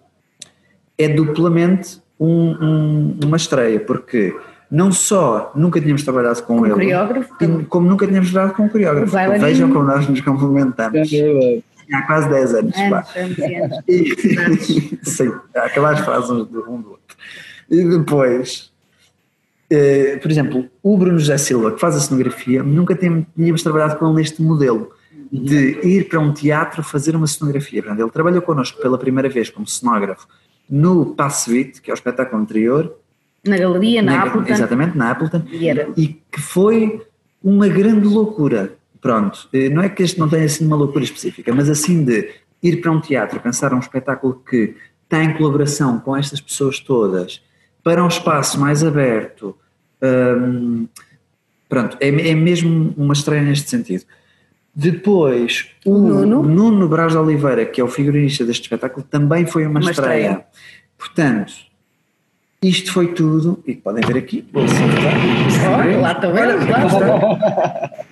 é 0.99 1.09
duplamente 1.09 2.00
um- 2.19 2.50
um- 2.61 3.19
uma 3.25 3.37
estreia, 3.38 3.80
porque 3.80 4.37
não 4.71 4.92
só 4.92 5.50
nunca 5.54 5.80
tínhamos 5.80 6.02
trabalhado 6.02 6.42
com 6.42 6.59
Um 6.61 6.66
ele, 6.66 6.75
coreógrafo. 6.75 7.35
e 7.40 7.64
como 7.64 7.88
nunca 7.88 8.07
tínhamos 8.07 8.30
trabalhado 8.30 8.57
com 8.59 8.64
um 8.64 8.69
coreógrafo. 8.69 9.09
O 9.11 9.14
bailarino. 9.14 9.47
Vejam 9.47 9.73
como 9.73 9.85
nós 9.87 10.07
nos 10.07 10.19
É 10.19 10.23
complementamos. 10.23 11.11
verdade. 11.11 11.64
Há 11.92 12.02
quase 12.02 12.28
10 12.28 12.54
anos. 12.54 12.73
pá. 12.76 13.04
Anos, 13.16 13.38
anos, 13.38 13.62
anos. 13.62 13.78
E, 13.88 14.99
sim, 15.02 15.33
acabar 15.57 15.95
as 15.95 16.00
frases 16.00 16.30
uns 16.30 16.47
do 16.47 16.71
um 16.71 16.80
do 16.83 16.90
outro. 16.90 17.16
E 17.71 17.83
depois, 17.85 18.71
eh, 19.71 20.19
por 20.21 20.30
exemplo, 20.30 20.66
o 20.83 20.97
Bruno 20.99 21.19
José 21.19 21.38
Silva, 21.38 21.73
que 21.73 21.80
faz 21.80 21.97
a 21.97 22.00
cenografia, 22.00 22.62
nunca 22.62 22.95
tínhamos 22.95 23.62
trabalhado 23.62 23.97
com 23.99 24.07
ele 24.07 24.16
neste 24.16 24.40
modelo 24.42 24.90
de 25.33 25.79
ir 25.87 26.09
para 26.09 26.19
um 26.21 26.33
teatro 26.33 26.83
fazer 26.83 27.15
uma 27.15 27.27
cenografia. 27.27 27.83
Portanto, 27.83 28.01
ele 28.01 28.11
trabalhou 28.11 28.43
connosco 28.43 28.81
pela 28.81 28.99
primeira 28.99 29.29
vez 29.29 29.49
como 29.51 29.67
cenógrafo 29.67 30.27
no 30.69 31.15
Passo 31.15 31.51
Vite, 31.51 31.81
que 31.81 31.91
é 31.91 31.95
o 31.95 31.97
espetáculo 31.97 32.41
anterior, 32.43 32.97
Na 33.47 33.57
galeria, 33.57 34.03
na, 34.03 34.13
na- 34.17 34.23
Appleton. 34.25 34.53
exatamente, 34.53 34.97
na 34.99 35.11
Appleton, 35.11 35.43
E 35.51 35.69
era. 35.69 35.89
e 35.97 36.09
que 36.31 36.41
foi 36.41 37.01
uma 37.43 37.69
grande 37.69 38.07
loucura. 38.07 38.75
Pronto, 39.01 39.49
eh, 39.53 39.69
não 39.71 39.83
é 39.83 39.89
que 39.89 40.03
este 40.03 40.19
não 40.19 40.29
tenha 40.29 40.47
sido 40.49 40.67
uma 40.67 40.77
loucura 40.77 41.03
específica, 41.05 41.55
mas 41.55 41.71
assim 41.71 42.05
de 42.05 42.29
ir 42.63 42.81
para 42.83 42.91
um 42.93 43.01
teatro, 43.01 43.41
pensar 43.41 43.73
um 43.73 43.79
espetáculo 43.79 44.43
que 44.49 44.75
tem 45.09 45.33
colaboração 45.35 45.99
com 45.99 46.15
estas 46.17 46.41
pessoas 46.41 46.79
todas, 46.81 47.41
para 47.83 48.05
um 48.05 48.09
espaço 48.09 48.61
mais 48.61 48.85
aberto, 48.85 49.57
hum, 50.03 50.87
pronto, 51.69 51.97
é, 52.01 52.09
é 52.09 52.35
mesmo 52.35 52.93
uma 52.97 53.15
estreia 53.15 53.43
neste 53.43 53.71
sentido. 53.71 54.05
Depois, 54.75 55.67
o 55.85 55.99
Nuno. 55.99 56.43
Nuno 56.43 56.89
Braz 56.89 57.12
de 57.12 57.19
Oliveira, 57.19 57.67
que 57.67 57.81
é 57.81 57.85
o 57.85 57.89
figurinista 57.89 58.45
deste 58.45 58.62
espetáculo, 58.62 59.05
também 59.11 59.45
foi 59.47 59.67
uma, 59.67 59.81
Uma 59.81 59.91
estreia. 59.91 60.21
estreia. 60.21 60.47
Portanto, 60.97 61.53
isto 62.62 62.93
foi 62.93 63.09
tudo, 63.09 63.62
e 63.67 63.75
podem 63.75 64.05
ver 64.07 64.19
aqui, 64.19 64.47
vou 64.53 64.62
aceitar. 64.65 65.81
Olha, 65.81 65.99
lá 65.99 66.12
estão 66.12 66.37
eles, 66.39 66.69
lá 66.69 66.87
estão. 66.87 67.39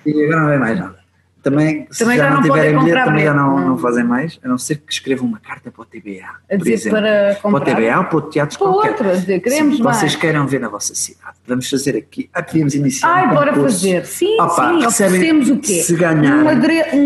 E 0.05 0.23
agora 0.25 0.41
não 0.41 0.49
vem 0.49 0.59
mais 0.59 0.79
nada. 0.79 0.98
Também, 1.41 1.87
se 1.89 1.99
Também 1.99 2.17
já, 2.17 2.29
não 2.29 2.35
não 2.37 2.41
tiverem 2.43 2.69
bilhete, 2.71 2.85
comprar 2.85 3.05
também 3.05 3.23
já 3.23 3.33
não, 3.33 3.59
não 3.69 3.77
fazem 3.77 4.03
mais, 4.03 4.39
a 4.43 4.47
não 4.47 4.57
ser 4.57 4.75
que 4.77 4.91
escrevam 4.91 5.27
uma 5.27 5.39
carta 5.39 5.71
para 5.71 5.81
o 5.81 5.85
TBA, 5.85 6.25
A 6.51 6.55
dizer 6.57 6.73
exemplo. 6.73 6.99
para 6.99 7.35
Para 7.35 7.49
o 7.49 7.51
comprar. 7.53 7.75
TBA 7.75 7.97
ou 7.97 8.03
para 8.05 8.17
o 8.17 8.21
teatro 8.23 8.59
Para 8.59 8.67
qualquer. 8.67 8.89
outro, 8.91 9.11
dizer, 9.11 9.39
queremos 9.39 9.77
Sim, 9.77 9.83
mais. 9.83 9.97
Vocês 9.97 10.15
queiram 10.15 10.45
ver 10.47 10.59
na 10.59 10.67
vossa 10.69 10.93
cidade. 10.93 11.37
Vamos 11.47 11.69
fazer 11.69 11.95
aqui. 11.97 12.29
Ah, 12.33 12.43
podíamos 12.43 12.75
iniciar. 12.75 13.09
Ai, 13.09 13.25
um 13.27 13.33
bora 13.35 13.53
fazer. 13.53 14.05
Sim, 14.05 14.35
Opa, 14.41 14.69
sim, 14.69 14.81
recebem- 14.83 15.51
o 15.51 15.59
quê? 15.59 15.81
Se 15.81 15.95
ganharem. 15.95 16.43
Um, 16.43 16.49
adre... 16.49 16.83
um, 16.93 16.99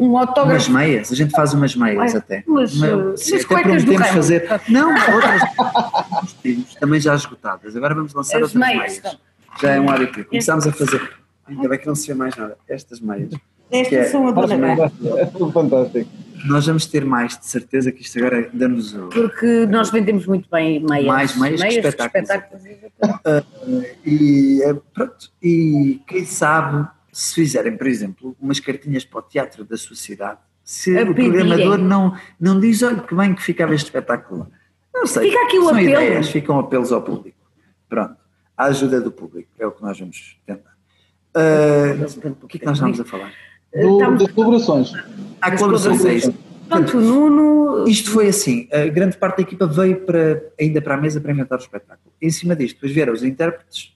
um 0.00 0.10
Umas 0.12 0.28
autógrafo. 0.28 0.72
meias, 0.72 1.10
a 1.12 1.14
gente 1.14 1.30
faz 1.32 1.52
umas 1.52 1.74
meias 1.74 2.14
Ai, 2.14 2.18
até. 2.18 2.44
mas, 2.46 2.74
Uma- 2.74 2.86
uh, 2.96 3.16
sim, 3.18 3.36
até 3.36 3.62
prometemos 3.62 4.08
fazer. 4.08 4.48
Não, 4.68 4.90
outras 4.90 5.42
também 6.80 7.00
já 7.00 7.14
esgotadas. 7.14 7.76
Agora 7.76 7.94
vamos 7.94 8.14
lançar 8.14 8.36
As 8.38 8.42
outras 8.54 8.60
meias, 8.60 9.00
meias. 9.02 9.18
Já 9.60 9.70
é 9.72 9.80
um 9.80 9.90
hábito. 9.90 10.24
Começámos 10.24 10.66
a 10.66 10.72
fazer. 10.72 11.02
Ainda 11.46 11.68
bem 11.68 11.78
que 11.78 11.86
não 11.86 11.94
se 11.94 12.06
vê 12.06 12.14
mais 12.14 12.36
nada. 12.36 12.56
Estas 12.68 13.00
meias. 13.00 13.30
É- 13.72 13.80
Estas 13.80 14.08
são 14.08 14.26
a 14.28 14.32
dona 14.32 14.56
Gra. 14.74 14.90
Fantástico. 15.52 16.10
Nós 16.46 16.66
vamos 16.66 16.86
ter 16.86 17.04
mais, 17.04 17.38
de 17.38 17.46
certeza 17.46 17.92
que 17.92 18.02
isto 18.02 18.18
agora 18.18 18.50
dá-nos 18.52 18.92
o. 18.94 19.08
Porque 19.08 19.64
nós 19.66 19.90
vendemos 19.90 20.26
muito 20.26 20.48
bem 20.50 20.80
meias. 20.84 21.06
Mais 21.06 21.36
meias 21.36 21.62
que 21.62 21.68
espetáculos. 21.78 22.62
E 24.04 24.62
é, 24.64 24.74
pronto. 24.92 25.30
E 25.42 26.00
quem 26.06 26.24
sabe 26.24 26.88
se 27.12 27.34
fizerem, 27.34 27.76
por 27.76 27.86
exemplo, 27.86 28.36
umas 28.40 28.58
cartinhas 28.58 29.04
para 29.04 29.18
o 29.20 29.22
teatro 29.22 29.64
da 29.64 29.76
sua 29.76 29.94
cidade, 29.96 30.38
se 30.64 30.96
A 30.98 31.02
o 31.02 31.06
pedirem. 31.14 31.30
programador 31.32 31.78
não, 31.78 32.16
não 32.40 32.58
diz, 32.58 32.82
olha 32.82 33.00
que 33.00 33.14
bem 33.14 33.34
que 33.34 33.42
ficava 33.42 33.74
este 33.74 33.86
espetáculo. 33.86 34.48
Não 34.94 35.06
sei. 35.06 35.30
Fica 35.30 35.44
aqui 35.44 35.58
o 35.58 35.62
são 35.64 35.70
apelo. 35.70 35.88
ideias, 35.90 36.28
ficam 36.28 36.58
apelos 36.58 36.92
ao 36.92 37.02
público. 37.02 37.36
Pronto. 37.88 38.16
A 38.56 38.64
ajuda 38.66 39.00
do 39.00 39.10
público 39.12 39.48
é 39.58 39.66
o 39.66 39.72
que 39.72 39.82
nós 39.82 39.98
vamos 39.98 40.38
tentar. 40.46 40.72
Ah, 41.34 41.94
o 42.42 42.46
que 42.46 42.56
é 42.56 42.60
que 42.60 42.66
nós 42.66 42.76
estamos 42.76 43.00
a 43.00 43.04
falar? 43.04 43.32
Do, 43.74 43.92
Estamos- 43.98 44.22
das 44.22 44.32
colaborações. 44.32 44.92
Há 45.40 45.50
colaborações, 45.52 46.04
é 46.04 46.14
isso. 46.14 46.34
Portanto, 46.68 46.98
o 46.98 47.00
Nuno. 47.00 47.88
Isto 47.88 48.10
foi 48.10 48.28
assim, 48.28 48.68
a 48.72 48.86
grande 48.88 49.16
parte 49.16 49.36
da 49.38 49.42
equipa 49.42 49.66
veio 49.66 49.96
para, 50.06 50.42
ainda 50.60 50.80
para 50.80 50.94
a 50.94 50.96
mesa 50.96 51.20
para 51.20 51.32
inventar 51.32 51.58
o 51.58 51.62
espetáculo. 51.62 52.12
Em 52.20 52.30
cima 52.30 52.54
disto, 52.54 52.76
depois 52.76 52.92
vieram 52.92 53.12
os 53.12 53.22
intérpretes, 53.24 53.92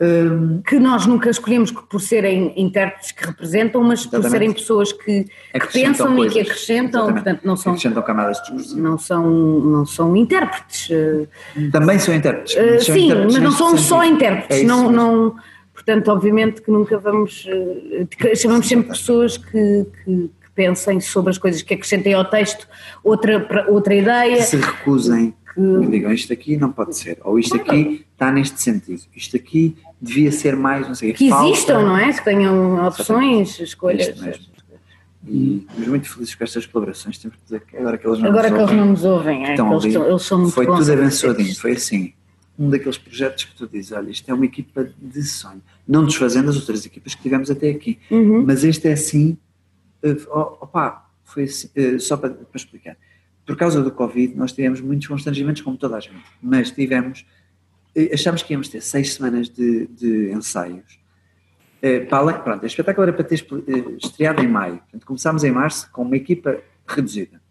hum, 0.00 0.60
que 0.66 0.78
nós 0.78 1.06
nunca 1.06 1.30
escolhemos 1.30 1.70
por 1.70 2.00
serem 2.00 2.52
intérpretes 2.56 3.12
que 3.12 3.24
representam, 3.24 3.82
mas 3.82 4.00
por 4.04 4.16
Exatamente. 4.18 4.30
serem 4.32 4.52
pessoas 4.52 4.92
que, 4.92 5.24
que 5.24 5.30
acrescentam 5.54 5.92
pensam 5.92 6.12
e 6.12 6.16
que 6.28 6.32
coisas. 6.34 6.42
acrescentam, 6.50 7.00
Exatamente. 7.04 7.22
portanto 7.24 7.46
não 7.46 7.56
são, 7.56 7.72
acrescentam 7.72 8.02
camadas 8.02 8.38
discursivas. 8.40 8.76
não 8.82 8.98
são, 8.98 9.30
não 9.60 9.86
são 9.86 10.16
intérpretes. 10.16 10.88
eh, 10.90 11.26
Também 11.70 11.98
são 11.98 12.14
intérpretes. 12.14 12.56
mas 12.56 12.84
são 12.86 12.94
sim, 12.94 13.04
intérpretes 13.06 13.34
mas 13.34 13.42
não 13.44 13.52
são 13.52 13.76
só 13.78 14.00
sentido. 14.00 14.14
intérpretes, 14.16 14.56
É 14.56 14.58
isso 14.60 14.66
não, 14.66 14.90
não, 14.90 15.36
portanto 15.84 16.08
obviamente 16.08 16.62
que 16.62 16.70
nunca 16.70 16.98
vamos, 16.98 17.46
eh, 17.46 18.06
que 18.10 18.34
chamamos 18.34 18.66
sempre 18.66 18.88
pessoas 18.88 19.36
que, 19.36 19.50
que, 20.04 20.28
que 20.28 20.50
pensem 20.54 21.00
sobre 21.00 21.30
as 21.30 21.38
coisas, 21.38 21.62
que 21.62 21.74
acrescentem 21.74 22.14
ao 22.14 22.24
texto 22.24 22.66
outra, 23.02 23.66
outra 23.68 23.94
ideia, 23.94 24.36
Que 24.36 24.42
se 24.42 24.56
recusem, 24.56 25.34
que 25.54 25.86
digam 25.88 26.12
isto 26.12 26.32
aqui 26.32 26.56
não 26.56 26.72
pode 26.72 26.96
ser, 26.96 27.18
ou 27.22 27.38
isto 27.38 27.56
aqui 27.56 28.04
está 28.12 28.32
neste 28.32 28.60
sentido, 28.62 29.02
isto 29.14 29.36
aqui 29.36 29.76
devia 30.00 30.32
ser 30.32 30.56
mais, 30.56 30.88
não 30.88 30.94
sei, 30.94 31.12
que 31.12 31.28
falta. 31.28 31.50
existam, 31.50 31.82
não 31.82 31.96
é? 31.96 32.12
Que 32.12 32.24
tenham 32.24 32.86
opções, 32.86 33.60
escolhas. 33.60 34.08
Isto 34.08 34.24
mesmo. 34.24 34.54
E 35.26 35.64
estamos 35.66 35.88
muito 35.88 36.12
felizes 36.12 36.34
com 36.34 36.44
estas 36.44 36.66
colaborações, 36.66 37.16
temos 37.16 37.36
que 37.38 37.44
dizer 37.44 37.62
que 37.62 37.76
agora 37.78 37.96
que 37.96 38.06
eles 38.06 38.18
não 38.18 38.28
Agora 38.28 38.50
nos 38.50 38.56
que 38.58 38.62
eles 38.62 38.70
ouvem, 38.70 38.76
não 38.76 38.92
nos 38.92 39.04
ouvem, 39.04 39.42
é, 39.42 39.46
que 39.46 39.50
estão 39.52 39.72
eles, 39.72 39.84
eles 39.94 40.22
são 40.22 40.38
muito 40.38 40.54
foi 40.54 40.66
bons 40.66 40.78
tudo 40.80 40.92
abençoadinho, 40.92 41.56
foi 41.56 41.72
assim, 41.72 42.12
um 42.58 42.70
daqueles 42.70 42.96
projetos 42.98 43.44
que 43.44 43.54
tu 43.56 43.66
dizes, 43.66 43.92
olha, 43.92 44.10
isto 44.10 44.30
é 44.30 44.34
uma 44.34 44.44
equipa 44.44 44.88
de 44.96 45.22
sonho, 45.24 45.60
não 45.86 46.04
desfazendo 46.04 46.50
as 46.50 46.56
outras 46.56 46.86
equipas 46.86 47.14
que 47.14 47.22
tivemos 47.22 47.50
até 47.50 47.70
aqui, 47.70 47.98
Uhum. 48.10 48.44
mas 48.46 48.62
este 48.64 48.88
é 48.88 48.92
assim, 48.92 49.36
eh, 50.02 50.16
opá, 50.60 51.10
foi 51.24 51.44
assim, 51.44 51.68
eh, 51.74 51.98
só 51.98 52.16
para, 52.16 52.30
para 52.30 52.46
explicar, 52.56 52.96
por 53.44 53.56
causa 53.56 53.82
do 53.82 53.90
Covid 53.90 54.36
nós 54.36 54.52
tivemos 54.52 54.80
muitos 54.80 55.06
constrangimentos 55.08 55.62
como 55.62 55.76
toda 55.76 55.96
a 55.96 56.00
gente, 56.00 56.24
mas 56.40 56.70
tivemos, 56.70 57.26
eh, 57.94 58.10
achámos 58.14 58.42
que 58.42 58.52
íamos 58.52 58.68
ter 58.68 58.80
seis 58.82 59.14
semanas 59.14 59.48
de, 59.48 59.86
de 59.88 60.30
ensaios, 60.32 60.98
para 62.08 62.32
pronto, 62.38 62.62
o 62.62 62.66
espetáculo 62.66 63.02
era 63.08 63.12
para 63.12 63.24
ter 63.24 63.44
estreado 64.02 64.40
em 64.42 64.48
maio, 64.48 64.78
portanto 64.78 65.04
começámos 65.04 65.44
em 65.44 65.50
março 65.50 65.90
com 65.92 66.00
uma 66.02 66.16
equipa 66.16 66.58
reduzida, 66.86 67.42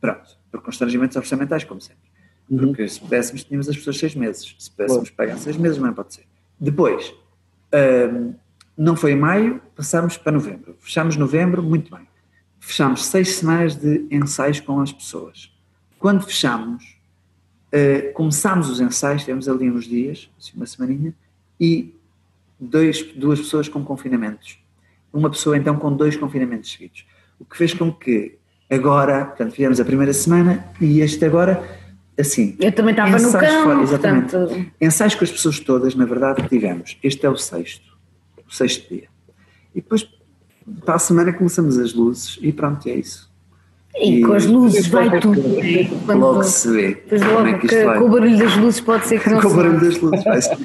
pronto, 0.00 0.36
por 0.50 0.62
constrangimentos 0.62 1.16
orçamentais 1.16 1.62
como 1.62 1.80
sempre. 1.80 2.10
Porque 2.58 2.86
se 2.88 3.00
pudéssemos, 3.00 3.44
tínhamos 3.44 3.68
as 3.68 3.76
pessoas 3.76 3.98
seis 3.98 4.14
meses. 4.14 4.54
Se 4.58 4.70
pudéssemos 4.70 5.10
pagar 5.10 5.38
seis 5.38 5.56
meses, 5.56 5.78
não 5.78 5.92
pode 5.94 6.14
ser. 6.14 6.24
Depois, 6.60 7.14
hum, 8.12 8.34
não 8.76 8.96
foi 8.96 9.12
em 9.12 9.16
maio, 9.16 9.60
passámos 9.74 10.16
para 10.16 10.32
novembro. 10.32 10.76
Fechámos 10.80 11.16
novembro, 11.16 11.62
muito 11.62 11.94
bem. 11.94 12.06
Fechámos 12.60 13.06
seis 13.06 13.36
semanas 13.36 13.74
de 13.74 14.06
ensaios 14.10 14.60
com 14.60 14.80
as 14.80 14.92
pessoas. 14.92 15.52
Quando 15.98 16.24
fechámos, 16.24 16.96
uh, 17.72 18.12
começámos 18.14 18.68
os 18.68 18.80
ensaios, 18.80 19.24
temos 19.24 19.48
ali 19.48 19.70
uns 19.70 19.84
dias, 19.84 20.30
assim, 20.38 20.52
uma 20.56 20.66
semaninha, 20.66 21.14
e 21.60 21.94
dois, 22.58 23.02
duas 23.14 23.40
pessoas 23.40 23.68
com 23.68 23.84
confinamentos. 23.84 24.58
Uma 25.12 25.30
pessoa, 25.30 25.56
então, 25.56 25.76
com 25.76 25.94
dois 25.94 26.16
confinamentos 26.16 26.70
seguidos. 26.72 27.06
O 27.38 27.44
que 27.44 27.56
fez 27.56 27.74
com 27.74 27.92
que 27.92 28.38
agora, 28.70 29.26
portanto, 29.26 29.52
fizemos 29.52 29.80
a 29.80 29.84
primeira 29.84 30.12
semana 30.12 30.64
e 30.80 31.00
este 31.00 31.24
agora, 31.24 31.81
assim. 32.22 32.56
Eu 32.58 32.72
também 32.72 32.92
estava 32.92 33.18
no 33.18 33.32
campo, 33.32 33.62
fora, 33.64 33.82
exatamente. 33.82 34.30
portanto. 34.30 34.66
Ensaios 34.80 35.14
com 35.14 35.24
as 35.24 35.30
pessoas 35.30 35.60
todas, 35.60 35.94
na 35.94 36.04
verdade, 36.06 36.48
tivemos. 36.48 36.96
Este 37.02 37.26
é 37.26 37.28
o 37.28 37.36
sexto, 37.36 37.84
o 38.48 38.52
sexto 38.54 38.88
dia. 38.92 39.08
E 39.74 39.80
depois, 39.80 40.08
para 40.84 40.94
a 40.94 40.98
semana, 40.98 41.32
começamos 41.32 41.78
as 41.78 41.92
luzes 41.94 42.38
e 42.40 42.52
pronto, 42.52 42.88
é 42.88 42.94
isso. 42.94 43.30
E, 43.94 44.20
E- 44.20 44.22
com 44.24 44.32
as 44.32 44.46
luzes 44.46 44.86
vai 44.86 45.20
tudo. 45.20 45.42
Quando- 46.06 46.18
Logo 46.20 46.42
se 46.44 46.70
vê 46.72 47.02
logo, 47.18 47.46
é 47.46 47.52
que 47.58 47.68
que- 47.68 47.74
isto 47.74 47.84
vai. 47.86 47.98
com 47.98 48.04
o 48.06 48.08
barulho 48.10 48.38
das 48.38 48.56
luzes 48.56 48.80
pode 48.80 49.06
ser 49.06 49.22
que 49.22 49.28
não 49.28 49.40
Com 49.40 49.48
o 49.48 49.54
barulho 49.56 49.80
das 49.80 50.00
luzes 50.00 50.24
vai 50.24 50.40
ser. 50.40 50.56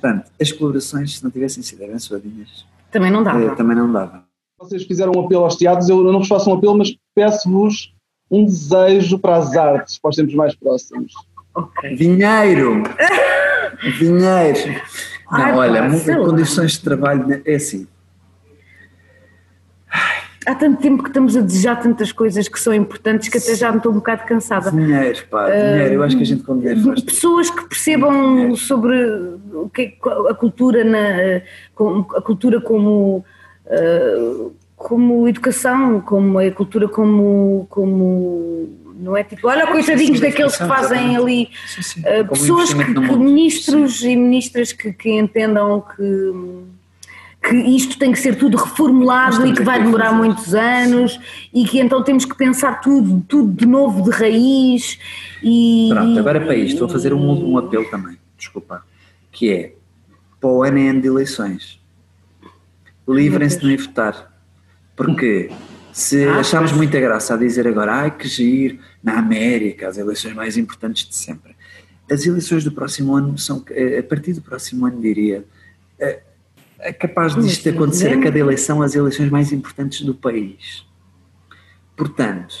Portanto, 0.00 0.30
as 0.40 0.52
colaborações, 0.52 1.16
se 1.18 1.24
não 1.24 1.30
tivessem 1.30 1.62
sido 1.62 1.82
abençoadinhas, 1.84 2.64
Também 2.90 3.10
não 3.10 3.22
dá. 3.22 3.40
eh, 3.40 3.54
também 3.56 3.76
não 3.76 3.90
dava. 3.90 4.24
Vocês 4.58 4.84
fizeram 4.84 5.12
um 5.16 5.20
apelo 5.24 5.44
aos 5.44 5.56
teatros, 5.56 5.88
eu 5.88 6.02
não 6.04 6.18
vos 6.20 6.28
faço 6.28 6.50
um 6.50 6.54
apelo, 6.54 6.76
mas 6.78 6.94
peço-vos 7.14 7.93
um 8.34 8.44
desejo 8.44 9.18
para 9.18 9.36
as 9.36 9.56
artes, 9.56 9.98
para 9.98 10.10
os 10.10 10.16
tempos 10.16 10.34
mais 10.34 10.54
próximos. 10.54 11.12
Ok. 11.54 11.94
Dinheiro! 11.96 12.82
Dinheiro! 13.98 14.58
Não, 15.30 15.40
Ai, 15.40 15.52
olha, 15.56 15.90
condições 16.22 16.72
de 16.72 16.80
trabalho 16.80 17.26
né, 17.26 17.40
é 17.46 17.54
assim. 17.54 17.86
Há 20.46 20.54
tanto 20.54 20.82
tempo 20.82 21.02
que 21.02 21.08
estamos 21.08 21.34
a 21.36 21.40
desejar 21.40 21.80
tantas 21.80 22.12
coisas 22.12 22.46
que 22.46 22.60
são 22.60 22.74
importantes 22.74 23.30
que 23.30 23.38
até 23.38 23.54
já 23.54 23.70
me 23.70 23.78
estou 23.78 23.90
um 23.90 23.96
bocado 23.96 24.24
cansada. 24.24 24.70
Dinheiro, 24.70 25.26
pá, 25.30 25.46
dinheiro. 25.50 25.94
Eu 25.94 26.02
acho 26.02 26.16
que 26.16 26.22
a 26.22 26.26
gente 26.26 26.42
com 26.42 26.58
dinheiro 26.58 26.82
faz. 26.82 27.00
Pessoas 27.00 27.48
que 27.48 27.66
percebam 27.66 28.54
sobre 28.54 28.94
o 29.54 29.70
que 29.72 29.82
é 29.82 30.30
a 30.30 30.34
cultura, 30.34 30.84
na, 30.84 31.40
a 32.16 32.20
cultura 32.20 32.60
como, 32.60 33.24
eh, 33.64 34.46
como 34.84 35.26
educação, 35.26 35.98
como 36.02 36.38
a 36.38 36.50
cultura 36.50 36.86
como, 36.86 37.66
como 37.70 38.68
não 39.00 39.16
é 39.16 39.24
tipo, 39.24 39.48
olha 39.48 39.66
coitadinhos 39.66 40.18
sim, 40.18 40.22
daqueles 40.22 40.58
que 40.58 40.66
fazem 40.66 41.16
ali 41.16 41.48
Sim, 41.66 41.82
sim. 41.82 42.00
Uh, 42.00 42.28
pessoas 42.28 42.74
que, 42.74 42.84
que 42.84 43.16
ministros 43.16 44.02
e 44.02 44.14
ministras 44.14 44.74
que, 44.74 44.92
que 44.92 45.10
entendam 45.10 45.82
que, 45.96 46.32
que 47.48 47.56
isto 47.56 47.98
tem 47.98 48.12
que 48.12 48.18
ser 48.18 48.36
tudo 48.36 48.58
reformulado 48.58 49.46
e 49.46 49.54
que 49.54 49.62
vai 49.62 49.80
é 49.80 49.84
demorar 49.84 50.10
fazer. 50.10 50.16
muitos 50.18 50.54
anos 50.54 51.18
e 51.54 51.64
que 51.64 51.80
então 51.80 52.04
temos 52.04 52.26
que 52.26 52.36
pensar 52.36 52.82
tudo, 52.82 53.24
tudo 53.26 53.54
de 53.54 53.64
novo 53.64 54.02
de 54.02 54.10
raiz 54.10 54.98
e 55.42 55.88
Pronto, 55.90 56.18
agora 56.18 56.42
para 56.42 56.56
isto, 56.56 56.80
vou 56.80 56.90
fazer 56.90 57.14
um, 57.14 57.52
um 57.52 57.56
apelo 57.56 57.86
também, 57.86 58.18
desculpa, 58.36 58.84
que 59.32 59.50
é 59.50 59.72
para 60.38 60.50
o 60.50 60.62
ano 60.62 60.78
é 60.78 60.88
ano 60.90 61.00
de 61.00 61.08
eleições. 61.08 61.80
Livrem-se 63.08 63.60
de 63.60 63.66
nem 63.66 63.78
votar. 63.78 64.33
Porque 64.96 65.50
se 65.92 66.24
Ah, 66.26 66.38
acharmos 66.40 66.72
muita 66.72 66.98
graça 67.00 67.34
a 67.34 67.36
dizer 67.36 67.66
agora, 67.66 67.92
ai 67.94 68.10
que 68.16 68.28
giro, 68.28 68.78
na 69.02 69.18
América, 69.18 69.88
as 69.88 69.98
eleições 69.98 70.34
mais 70.34 70.56
importantes 70.56 71.08
de 71.08 71.14
sempre. 71.16 71.54
As 72.10 72.26
eleições 72.26 72.62
do 72.64 72.70
próximo 72.72 73.14
ano 73.16 73.36
são, 73.38 73.64
eh, 73.70 73.98
a 73.98 74.02
partir 74.02 74.32
do 74.34 74.42
próximo 74.42 74.86
ano, 74.86 75.00
diria, 75.00 75.44
eh, 75.98 76.20
é 76.78 76.92
capaz 76.92 77.34
Mas 77.34 77.46
disto 77.46 77.68
acontecer 77.70 78.06
a 78.06 78.08
dizendo- 78.10 78.24
cada 78.24 78.38
eleição 78.38 78.82
as 78.82 78.94
eleições 78.94 79.30
mais 79.30 79.52
importantes 79.52 80.02
do 80.02 80.14
país. 80.14 80.84
Portanto, 81.96 82.54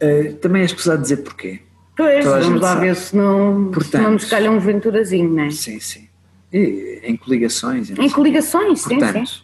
eh, 0.00 0.32
também 0.40 0.62
é 0.62 0.64
escusado 0.64 1.00
dizer 1.02 1.18
porquê. 1.18 1.60
Pois, 1.96 2.24
vamos 2.24 2.60
lá 2.60 2.74
sabe. 2.74 2.86
ver 2.86 2.96
se 2.96 3.16
não, 3.16 3.66
se 3.68 3.72
Portanto, 3.72 4.02
não 4.02 4.12
nos 4.12 4.24
calha 4.26 4.50
um 4.50 4.58
venturazinho, 4.60 5.30
não 5.32 5.44
é? 5.44 5.50
Sim, 5.50 5.80
sim. 5.80 6.08
E, 6.52 7.00
em 7.02 7.16
coligações. 7.16 7.90
Em 7.90 7.96
sei. 7.96 8.10
coligações, 8.10 8.80
sim, 8.82 9.00
sim. 9.00 9.42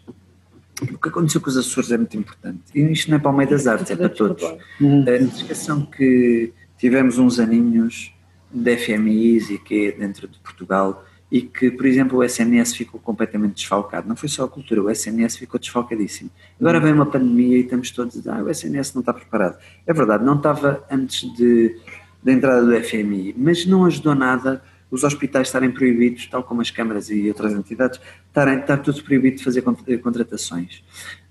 O 0.93 0.99
que 0.99 1.09
aconteceu 1.09 1.41
com 1.41 1.49
os 1.49 1.57
Açores 1.57 1.91
é 1.93 1.97
muito 1.97 2.17
importante. 2.17 2.61
E 2.75 2.81
isto 2.81 3.11
não 3.11 3.17
é 3.17 3.21
para 3.21 3.31
o 3.31 3.37
meio 3.37 3.49
das 3.49 3.67
artes, 3.67 3.91
é 3.91 3.97
para 3.97 4.09
todos. 4.09 4.43
Uhum. 4.81 5.05
A 5.07 5.17
indicação 5.17 5.87
que 5.87 6.53
tivemos 6.79 7.19
uns 7.19 7.39
aninhos 7.39 8.13
de 8.51 8.77
FMIs 8.77 9.51
e 9.51 9.59
que 9.59 9.93
dentro 9.93 10.29
de 10.29 10.39
Portugal 10.39 11.05
e 11.31 11.43
que, 11.43 11.71
por 11.71 11.87
exemplo, 11.87 12.19
o 12.19 12.23
SNS 12.23 12.77
ficou 12.77 13.01
completamente 13.01 13.55
desfalcado. 13.55 14.09
Não 14.09 14.15
foi 14.15 14.29
só 14.29 14.45
a 14.45 14.49
cultura, 14.49 14.83
o 14.83 14.91
SNS 14.91 15.37
ficou 15.37 15.59
desfalcadíssimo. 15.59 16.31
Agora 16.61 16.79
vem 16.79 16.93
uma 16.93 17.07
pandemia 17.07 17.57
e 17.57 17.63
estamos 17.63 17.91
todos 17.91 18.27
a 18.29 18.37
ah, 18.37 18.43
o 18.45 18.51
SNS 18.51 18.95
não 18.95 19.01
está 19.01 19.13
preparado. 19.13 19.59
É 19.85 19.93
verdade, 19.93 20.25
não 20.25 20.37
estava 20.37 20.85
antes 20.91 21.33
de, 21.35 21.77
da 22.23 22.33
entrada 22.33 22.65
do 22.65 22.85
FMI, 22.85 23.35
mas 23.37 23.67
não 23.67 23.85
ajudou 23.85 24.15
nada 24.15 24.63
os 24.91 25.03
hospitais 25.03 25.49
estarem 25.49 25.71
proibidos, 25.71 26.27
tal 26.27 26.43
como 26.43 26.61
as 26.61 26.71
câmaras 26.71 27.11
e 27.11 27.29
outras 27.29 27.53
entidades, 27.53 28.01
estarem, 28.27 28.61
estar 28.61 28.79
tudo 28.79 29.03
proibido 29.03 29.39
de 29.39 29.45
fazer 29.45 29.65
eh, 29.87 29.97
contratações. 29.97 30.85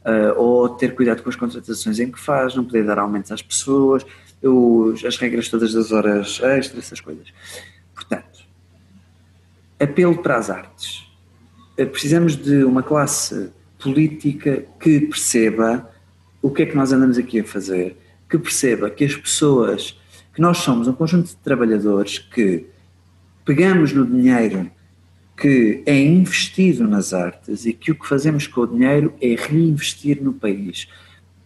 Uh, 0.06 0.38
ou 0.38 0.70
ter 0.70 0.94
cuidado 0.96 1.24
com 1.24 1.30
as 1.30 1.36
contratações 1.38 1.98
em 1.98 2.12
que 2.12 2.20
faz, 2.20 2.56
não 2.56 2.66
poder 2.66 2.84
dar 2.84 3.00
aumentos 3.00 3.32
às 3.32 3.42
pessoas, 3.42 4.06
os, 4.42 5.06
as 5.06 5.16
regras 5.16 5.48
todas 5.48 5.74
das 5.74 5.94
horas 5.94 6.42
extras, 6.42 6.86
essas 6.86 7.00
coisas. 7.00 7.34
Portanto, 7.94 8.44
apelo 9.80 10.22
para 10.22 10.38
as 10.38 10.50
artes. 10.50 11.08
Uh, 11.80 11.88
precisamos 11.88 12.36
de 12.36 12.66
uma 12.66 12.84
classe 12.84 13.50
política 13.80 14.66
que 14.80 15.02
perceba 15.02 15.89
o 16.42 16.52
que 16.52 16.63
é 16.63 16.66
que 16.66 16.76
nós 16.76 16.92
andamos 16.92 17.18
aqui 17.18 17.39
a 17.39 17.44
fazer, 17.46 17.98
que 18.30 18.38
perceba 18.38 18.89
que 18.89 19.06
as 19.06 19.16
pessoas, 19.16 19.98
que 20.34 20.42
nós 20.42 20.58
somos 20.58 20.88
um 20.89 20.94
conjunto 20.94 21.28
de 21.28 21.36
trabalhadores 21.38 22.20
que 22.20 22.66
pegamos 23.45 23.93
no 23.93 24.06
dinheiro 24.06 24.69
que 25.36 25.82
é 25.86 25.99
investido 25.99 26.88
nas 26.88 27.13
artes 27.13 27.65
e 27.65 27.73
que 27.73 27.91
o 27.91 27.95
que 27.95 28.08
fazemos 28.08 28.47
com 28.47 28.62
o 28.62 28.67
dinheiro 28.67 29.13
é 29.21 29.36
reinvestir 29.36 30.21
no 30.21 30.34
país. 30.34 30.88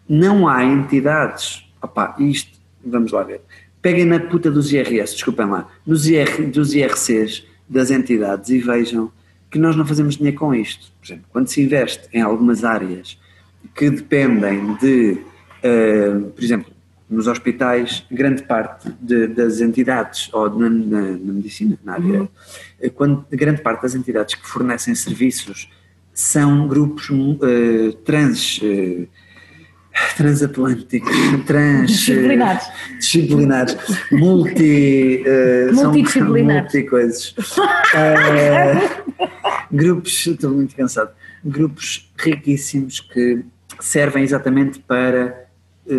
Não 0.07 0.47
há 0.47 0.63
entidades, 0.63 1.65
opá, 1.81 2.15
isto, 2.19 2.59
vamos 2.85 3.11
lá 3.11 3.23
ver, 3.23 3.41
peguem 3.81 4.05
na 4.05 4.19
puta 4.19 4.51
dos 4.51 4.71
IRS, 4.71 5.13
desculpem 5.13 5.47
lá, 5.47 5.67
nos 5.85 6.07
IR, 6.07 6.49
dos 6.49 6.73
IRCs 6.73 7.45
das 7.67 7.91
entidades 7.91 8.49
e 8.49 8.59
vejam 8.59 9.11
que 9.49 9.57
nós 9.57 9.75
não 9.75 9.85
fazemos 9.85 10.17
dinheiro 10.17 10.37
com 10.37 10.53
isto. 10.53 10.91
Por 10.99 11.07
exemplo, 11.07 11.25
quando 11.31 11.47
se 11.47 11.61
investe 11.61 12.07
em 12.13 12.21
algumas 12.21 12.63
áreas 12.63 13.17
que 13.73 13.89
dependem 13.89 14.75
de, 14.75 15.17
uh, 15.63 16.29
por 16.29 16.43
exemplo, 16.43 16.71
nos 17.09 17.27
hospitais, 17.27 18.05
grande 18.11 18.43
parte 18.43 18.91
de, 18.99 19.27
das 19.27 19.61
entidades, 19.61 20.29
ou 20.33 20.49
na, 20.49 20.69
na, 20.69 21.01
na 21.01 21.33
medicina, 21.33 21.77
na 21.83 21.93
área, 21.93 22.21
uhum. 22.21 22.89
quando 22.93 23.25
grande 23.31 23.61
parte 23.61 23.83
das 23.83 23.95
entidades 23.95 24.35
que 24.35 24.47
fornecem 24.47 24.93
serviços 24.93 25.69
são 26.13 26.67
grupos 26.67 27.09
uh, 27.09 27.93
trans. 28.03 28.59
Uh, 28.61 29.07
transatlânticos, 30.15 31.11
trans 31.47 31.89
disciplinares, 31.89 32.67
disciplinares 32.99 33.77
multi, 34.11 35.23
uh, 35.25 35.73
multidisciplinares, 35.73 36.73
multi 36.73 36.83
coisas. 36.87 37.35
Uh, 37.95 39.15
grupos, 39.75 40.27
estou 40.27 40.51
muito 40.51 40.75
cansado, 40.75 41.11
grupos 41.43 42.11
riquíssimos 42.15 42.99
que 42.99 43.43
servem 43.79 44.23
exatamente 44.23 44.79
para 44.79 45.47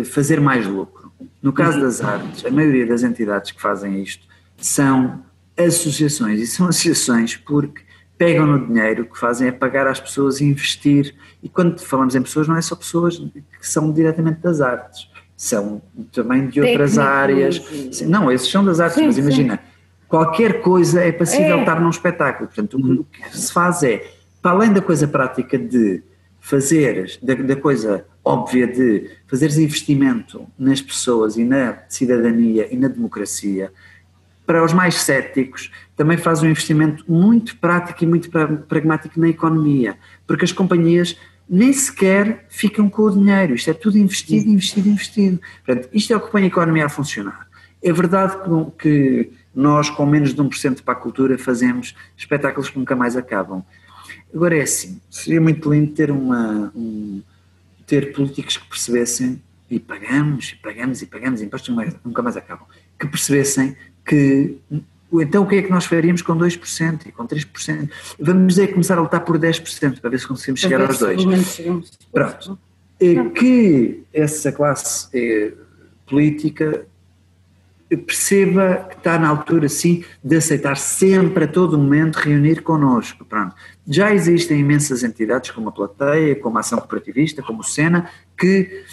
fazer 0.05 0.39
mais 0.39 0.65
lucro. 0.65 0.98
No 1.41 1.53
caso 1.53 1.79
das 1.79 2.01
artes, 2.01 2.45
a 2.45 2.51
maioria 2.51 2.85
das 2.85 3.03
entidades 3.03 3.51
que 3.51 3.61
fazem 3.61 4.01
isto 4.01 4.27
são 4.57 5.23
associações, 5.57 6.39
e 6.39 6.47
são 6.47 6.67
associações 6.69 7.35
porque 7.35 7.81
pegam 8.17 8.45
no 8.45 8.67
dinheiro, 8.67 9.05
que 9.05 9.17
fazem 9.17 9.47
é 9.47 9.51
pagar 9.51 9.87
às 9.87 9.99
pessoas 9.99 10.41
e 10.41 10.43
investir. 10.43 11.15
E 11.41 11.47
quando 11.47 11.79
falamos 11.79 12.15
em 12.15 12.21
pessoas, 12.21 12.47
não 12.47 12.57
é 12.57 12.61
só 12.61 12.75
pessoas 12.75 13.17
que 13.17 13.67
são 13.67 13.91
diretamente 13.93 14.41
das 14.41 14.59
artes, 14.59 15.09
são 15.37 15.81
também 16.11 16.47
de 16.47 16.59
outras 16.59 16.97
áreas. 16.97 17.61
Não, 18.01 18.29
esses 18.29 18.51
são 18.51 18.63
das 18.63 18.81
artes, 18.81 18.99
sim, 18.99 19.05
mas 19.05 19.17
imagina, 19.17 19.55
sim. 19.55 19.61
qualquer 20.09 20.61
coisa 20.61 21.01
é 21.01 21.13
passível 21.13 21.57
é. 21.57 21.59
estar 21.61 21.79
num 21.79 21.89
espetáculo. 21.89 22.47
Portanto, 22.47 22.77
o 22.77 23.05
que 23.05 23.37
se 23.37 23.53
faz 23.53 23.83
é, 23.83 24.05
para 24.41 24.51
além 24.51 24.73
da 24.73 24.81
coisa 24.81 25.07
prática 25.07 25.57
de 25.57 26.03
fazer, 26.41 27.17
da, 27.23 27.35
da 27.35 27.55
coisa 27.55 28.05
óbvia 28.23 28.67
de 28.67 29.09
fazeres 29.27 29.57
investimento 29.57 30.47
nas 30.57 30.81
pessoas 30.81 31.37
e 31.37 31.43
na 31.43 31.79
cidadania 31.87 32.67
e 32.71 32.77
na 32.77 32.87
democracia, 32.87 33.71
para 34.45 34.63
os 34.63 34.73
mais 34.73 34.95
céticos, 34.95 35.71
também 35.95 36.17
faz 36.17 36.41
um 36.41 36.47
investimento 36.47 37.03
muito 37.07 37.55
prático 37.57 38.03
e 38.03 38.07
muito 38.07 38.29
pragmático 38.67 39.19
na 39.19 39.29
economia, 39.29 39.97
porque 40.25 40.43
as 40.43 40.51
companhias 40.51 41.15
nem 41.47 41.73
sequer 41.73 42.45
ficam 42.49 42.89
com 42.89 43.03
o 43.03 43.11
dinheiro, 43.11 43.55
isto 43.55 43.69
é 43.69 43.73
tudo 43.73 43.97
investido, 43.97 44.49
investido, 44.49 44.89
investido. 44.89 45.39
Portanto, 45.65 45.89
isto 45.91 46.13
é 46.13 46.15
o 46.15 46.21
que 46.21 46.31
põe 46.31 46.43
a 46.43 46.47
economia 46.47 46.85
a 46.85 46.89
funcionar. 46.89 47.47
É 47.81 47.91
verdade 47.91 48.37
que 48.77 49.31
nós, 49.55 49.89
com 49.89 50.05
menos 50.05 50.33
de 50.33 50.41
1% 50.41 50.83
para 50.83 50.93
a 50.93 50.97
cultura, 50.97 51.37
fazemos 51.37 51.95
espetáculos 52.15 52.69
que 52.69 52.77
nunca 52.77 52.95
mais 52.95 53.15
acabam. 53.15 53.63
Agora 54.33 54.57
é 54.57 54.61
assim, 54.61 55.01
seria 55.09 55.41
muito 55.41 55.71
lindo 55.71 55.91
ter 55.91 56.11
uma, 56.11 56.71
um, 56.75 57.21
ter 57.89 58.13
políticos 58.13 58.57
que 58.57 58.67
percebessem, 58.67 59.41
e 59.69 59.79
pagamos, 59.79 60.51
e 60.51 60.55
pagamos, 60.55 61.01
e 61.01 61.05
pagamos, 61.05 61.41
impostos 61.41 61.75
nunca 62.03 62.21
mais 62.21 62.37
acabam, 62.37 62.67
que 62.97 63.07
percebessem 63.07 63.75
que 64.05 64.57
então 65.11 65.43
o 65.43 65.47
que 65.47 65.55
é 65.55 65.61
que 65.63 65.71
nós 65.71 65.85
faríamos 65.85 66.21
com 66.21 66.37
2% 66.37 67.07
e 67.07 67.11
com 67.11 67.27
3%? 67.27 67.89
Vamos 68.19 68.53
dizer, 68.53 68.67
começar 68.67 68.97
a 68.97 69.01
lutar 69.01 69.25
por 69.25 69.39
10% 69.39 69.99
para 69.99 70.09
ver 70.09 70.19
se 70.19 70.27
conseguimos 70.27 70.59
chegar 70.59 70.81
aos 70.81 70.99
2%. 70.99 71.83
Pronto. 72.11 72.59
Que 73.35 74.03
essa 74.13 74.51
classe 74.51 75.07
eh, 75.13 75.53
política 76.05 76.85
perceba 77.97 78.87
que 78.89 78.97
está 78.97 79.17
na 79.17 79.27
altura, 79.27 79.67
sim, 79.67 80.03
de 80.23 80.35
aceitar 80.35 80.77
sempre, 80.77 81.45
a 81.45 81.47
todo 81.47 81.77
momento, 81.77 82.17
reunir 82.17 82.61
connosco. 82.61 83.25
Pronto. 83.25 83.55
Já 83.87 84.13
existem 84.13 84.59
imensas 84.59 85.03
entidades, 85.03 85.51
como 85.51 85.69
a 85.69 85.71
Plateia, 85.71 86.35
como 86.35 86.57
a 86.57 86.61
Ação 86.61 86.77
Cooperativista, 86.79 87.41
como 87.41 87.61
o 87.61 87.63
SENA, 87.63 88.09
que 88.37 88.83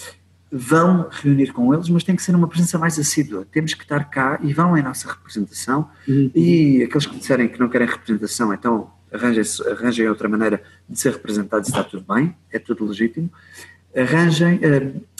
vão 0.51 1.09
reunir 1.11 1.53
com 1.53 1.75
eles, 1.75 1.89
mas 1.89 2.05
tem 2.05 2.17
que 2.17 2.23
ser 2.23 2.35
uma 2.35 2.49
presença 2.49 2.79
mais 2.79 2.99
assídua. 2.99 3.47
Temos 3.51 3.75
que 3.75 3.83
estar 3.83 4.05
cá 4.09 4.39
e 4.43 4.53
vão 4.53 4.77
em 4.77 4.83
nossa 4.83 5.09
representação. 5.09 5.91
Uhum. 6.09 6.31
E 6.35 6.83
aqueles 6.83 7.07
que 7.07 7.17
disserem 7.19 7.49
que 7.49 7.61
não 7.61 7.69
querem 7.69 7.87
representação, 7.87 8.55
então 8.55 8.91
arranjem, 9.13 9.45
arranjem 9.71 10.09
outra 10.09 10.29
maneira 10.29 10.63
de 10.89 10.99
ser 10.99 11.13
representados 11.13 11.69
está 11.69 11.85
tudo 11.85 12.05
bem, 12.15 12.35
é 12.51 12.59
tudo 12.59 12.87
legítimo. 12.87 13.31
Arranjem. 13.95 14.57
Uh, 14.57 15.16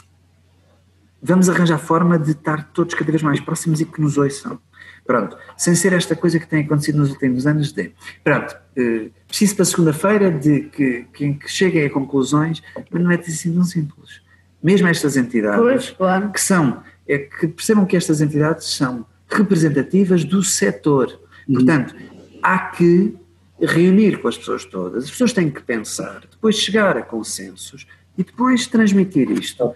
vamos 1.27 1.49
arranjar 1.49 1.79
forma 1.79 2.19
de 2.19 2.31
estar 2.31 2.71
todos 2.73 2.95
cada 2.95 3.11
vez 3.11 3.23
mais 3.23 3.41
próximos 3.41 3.81
e 3.81 3.85
que 3.85 4.01
nos 4.01 4.17
ouçam. 4.17 4.59
Pronto, 5.05 5.37
sem 5.57 5.75
ser 5.75 5.93
esta 5.93 6.15
coisa 6.15 6.39
que 6.39 6.47
tem 6.47 6.65
acontecido 6.65 6.99
nos 6.99 7.11
últimos 7.11 7.47
anos 7.47 7.73
de, 7.73 7.93
pronto, 8.23 8.57
eh, 8.77 9.11
preciso 9.27 9.57
para 9.57 9.65
segunda-feira 9.65 10.31
de 10.31 10.63
que, 10.63 11.07
que, 11.13 11.35
que 11.35 11.49
cheguem 11.49 11.87
a 11.87 11.91
conclusões, 11.91 12.63
mas 12.91 13.03
não 13.03 13.11
é 13.11 13.17
assim 13.17 13.53
tão 13.53 13.65
simples. 13.65 14.21
Mesmo 14.63 14.89
estas 14.89 15.17
entidades, 15.17 15.61
pois, 15.61 15.91
claro. 15.91 16.31
que 16.31 16.41
são, 16.41 16.83
é 17.07 17.19
que 17.19 17.47
percebam 17.49 17.87
que 17.87 17.97
estas 17.97 18.21
entidades 18.21 18.67
são 18.77 19.07
representativas 19.29 20.25
do 20.25 20.43
setor. 20.43 21.21
Uhum. 21.49 21.55
Portanto, 21.55 21.95
há 22.43 22.59
que 22.59 23.17
reunir 23.61 24.21
com 24.21 24.29
as 24.29 24.37
pessoas 24.37 24.65
todas, 24.65 25.05
as 25.05 25.11
pessoas 25.11 25.33
têm 25.33 25.51
que 25.51 25.63
pensar, 25.63 26.23
depois 26.31 26.57
chegar 26.57 26.97
a 26.97 27.03
consensos 27.03 27.87
e 28.19 28.25
depois 28.25 28.67
transmitir 28.67 29.31
isto 29.31 29.75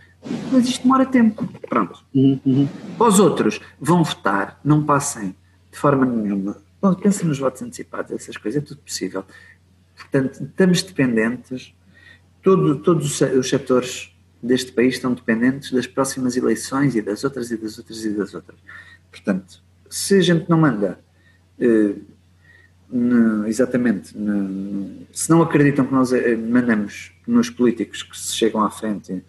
mas 0.53 0.67
isto 0.67 0.83
demora 0.83 1.07
tempo. 1.07 1.47
Pronto. 1.69 2.05
Uhum, 2.15 2.41
uhum. 2.45 2.69
Os 2.99 3.19
outros 3.19 3.61
vão 3.81 4.05
votar, 4.05 4.61
não 4.65 4.85
passem 4.85 5.35
de 5.71 5.79
forma 5.79 6.05
nenhuma. 6.05 6.57
Bom, 6.81 6.95
pensem 6.95 7.27
nos 7.27 7.39
votos 7.39 7.63
antecipados, 7.63 8.13
essas 8.13 8.37
coisas, 8.37 8.63
é 8.63 8.67
tudo 8.67 8.81
possível. 8.81 9.25
Portanto, 9.97 10.43
estamos 10.45 10.83
dependentes, 10.83 11.75
todo, 12.43 12.79
todos 12.79 13.21
os 13.21 13.49
setores 13.49 14.15
deste 14.43 14.73
país 14.73 14.95
estão 14.95 15.13
dependentes 15.13 15.71
das 15.71 15.87
próximas 15.87 16.37
eleições 16.37 16.97
e 16.97 17.03
das 17.03 17.23
outras 17.25 17.51
e 17.51 17.57
das 17.57 17.79
outras 17.79 18.05
e 18.05 18.11
das 18.11 18.35
outras. 18.35 18.59
Portanto, 19.11 19.63
se 19.89 20.15
a 20.15 20.21
gente 20.21 20.49
não 20.49 20.59
manda 20.59 20.99
eh, 21.59 21.95
no, 22.91 23.47
exatamente 23.47 24.17
no, 24.17 25.07
se 25.13 25.29
não 25.29 25.43
acreditam 25.43 25.85
que 25.85 25.93
nós 25.93 26.13
eh, 26.13 26.37
mandamos 26.37 27.13
nos 27.27 27.51
políticos 27.51 28.03
que 28.03 28.19
se 28.19 28.35
chegam 28.35 28.63
à 28.65 28.71
frente 28.71 29.23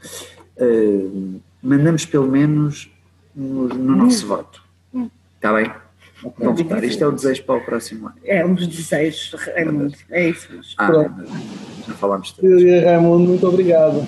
uh, 0.62 1.42
mandamos 1.62 2.06
pelo 2.06 2.28
menos 2.28 2.90
no, 3.36 3.68
no 3.68 3.96
nosso 3.96 4.26
hum. 4.26 4.30
voto. 4.30 4.64
Está 5.36 5.54
bem? 5.54 5.72
Vamos 6.38 6.62
votar. 6.62 6.84
Isto 6.84 7.04
é 7.04 7.08
o 7.08 7.12
desejo 7.12 7.44
para 7.44 7.56
o 7.56 7.62
próximo 7.62 8.08
ano. 8.08 8.18
É 8.24 8.46
um 8.46 8.54
dos 8.54 8.68
desejos, 8.68 9.34
Raimundo. 9.56 9.96
É 10.10 10.30
isso 10.30 10.52
mesmo. 10.52 10.74
Ah, 10.78 10.92
já 11.88 11.94
falámos 11.96 12.32
tanto. 12.32 12.48
Raimundo, 12.86 13.30
muito 13.30 13.48
obrigado. 13.48 14.06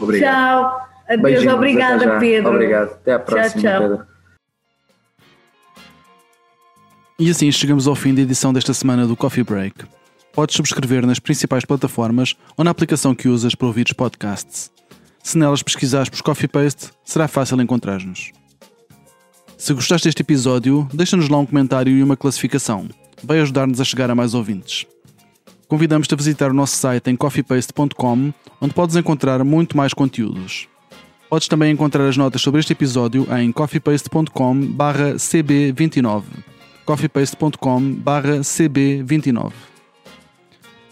Obrigado. 0.00 0.70
Tchau. 0.70 0.90
Adeus, 1.06 1.22
Beijinhos, 1.22 1.54
obrigada, 1.54 2.18
Pedro. 2.18 2.50
Obrigado. 2.50 2.92
Até 2.92 3.12
à 3.12 3.18
próxima, 3.18 3.62
tchau, 3.62 3.80
tchau. 3.80 3.88
Pedro. 3.88 4.06
E 7.18 7.28
assim 7.28 7.52
chegamos 7.52 7.86
ao 7.86 7.94
fim 7.94 8.14
da 8.14 8.22
edição 8.22 8.52
desta 8.52 8.72
semana 8.72 9.06
do 9.06 9.14
Coffee 9.14 9.44
Break. 9.44 9.84
Podes 10.32 10.56
subscrever 10.56 11.04
nas 11.04 11.18
principais 11.18 11.64
plataformas 11.64 12.34
ou 12.56 12.64
na 12.64 12.70
aplicação 12.70 13.14
que 13.14 13.28
usas 13.28 13.54
para 13.54 13.66
ouvir 13.66 13.84
os 13.84 13.92
podcasts. 13.92 14.70
Se 15.22 15.38
nelas 15.38 15.62
pesquisares 15.62 16.08
por 16.08 16.22
Coffee 16.22 16.48
Paste, 16.48 16.90
será 17.04 17.28
fácil 17.28 17.60
encontrar-nos. 17.60 18.32
Se 19.56 19.74
gostaste 19.74 20.08
deste 20.08 20.22
episódio, 20.22 20.88
deixa-nos 20.92 21.28
lá 21.28 21.38
um 21.38 21.46
comentário 21.46 21.92
e 21.92 22.02
uma 22.02 22.16
classificação. 22.16 22.88
vai 23.22 23.38
ajudar-nos 23.40 23.80
a 23.80 23.84
chegar 23.84 24.10
a 24.10 24.14
mais 24.14 24.32
ouvintes. 24.32 24.86
Convidamos-te 25.68 26.14
a 26.14 26.16
visitar 26.16 26.50
o 26.50 26.54
nosso 26.54 26.76
site 26.76 27.10
em 27.10 27.16
coffeepaste.com, 27.16 28.32
onde 28.60 28.74
podes 28.74 28.96
encontrar 28.96 29.44
muito 29.44 29.76
mais 29.76 29.92
conteúdos. 29.92 30.66
Podes 31.28 31.46
também 31.46 31.70
encontrar 31.70 32.08
as 32.08 32.16
notas 32.16 32.40
sobre 32.40 32.60
este 32.60 32.72
episódio 32.72 33.26
em 33.36 33.52
coffeepaste.com 33.52 34.74
cb29 35.16 36.24
coffeepaste.com 36.90 38.02
cb29 38.42 39.52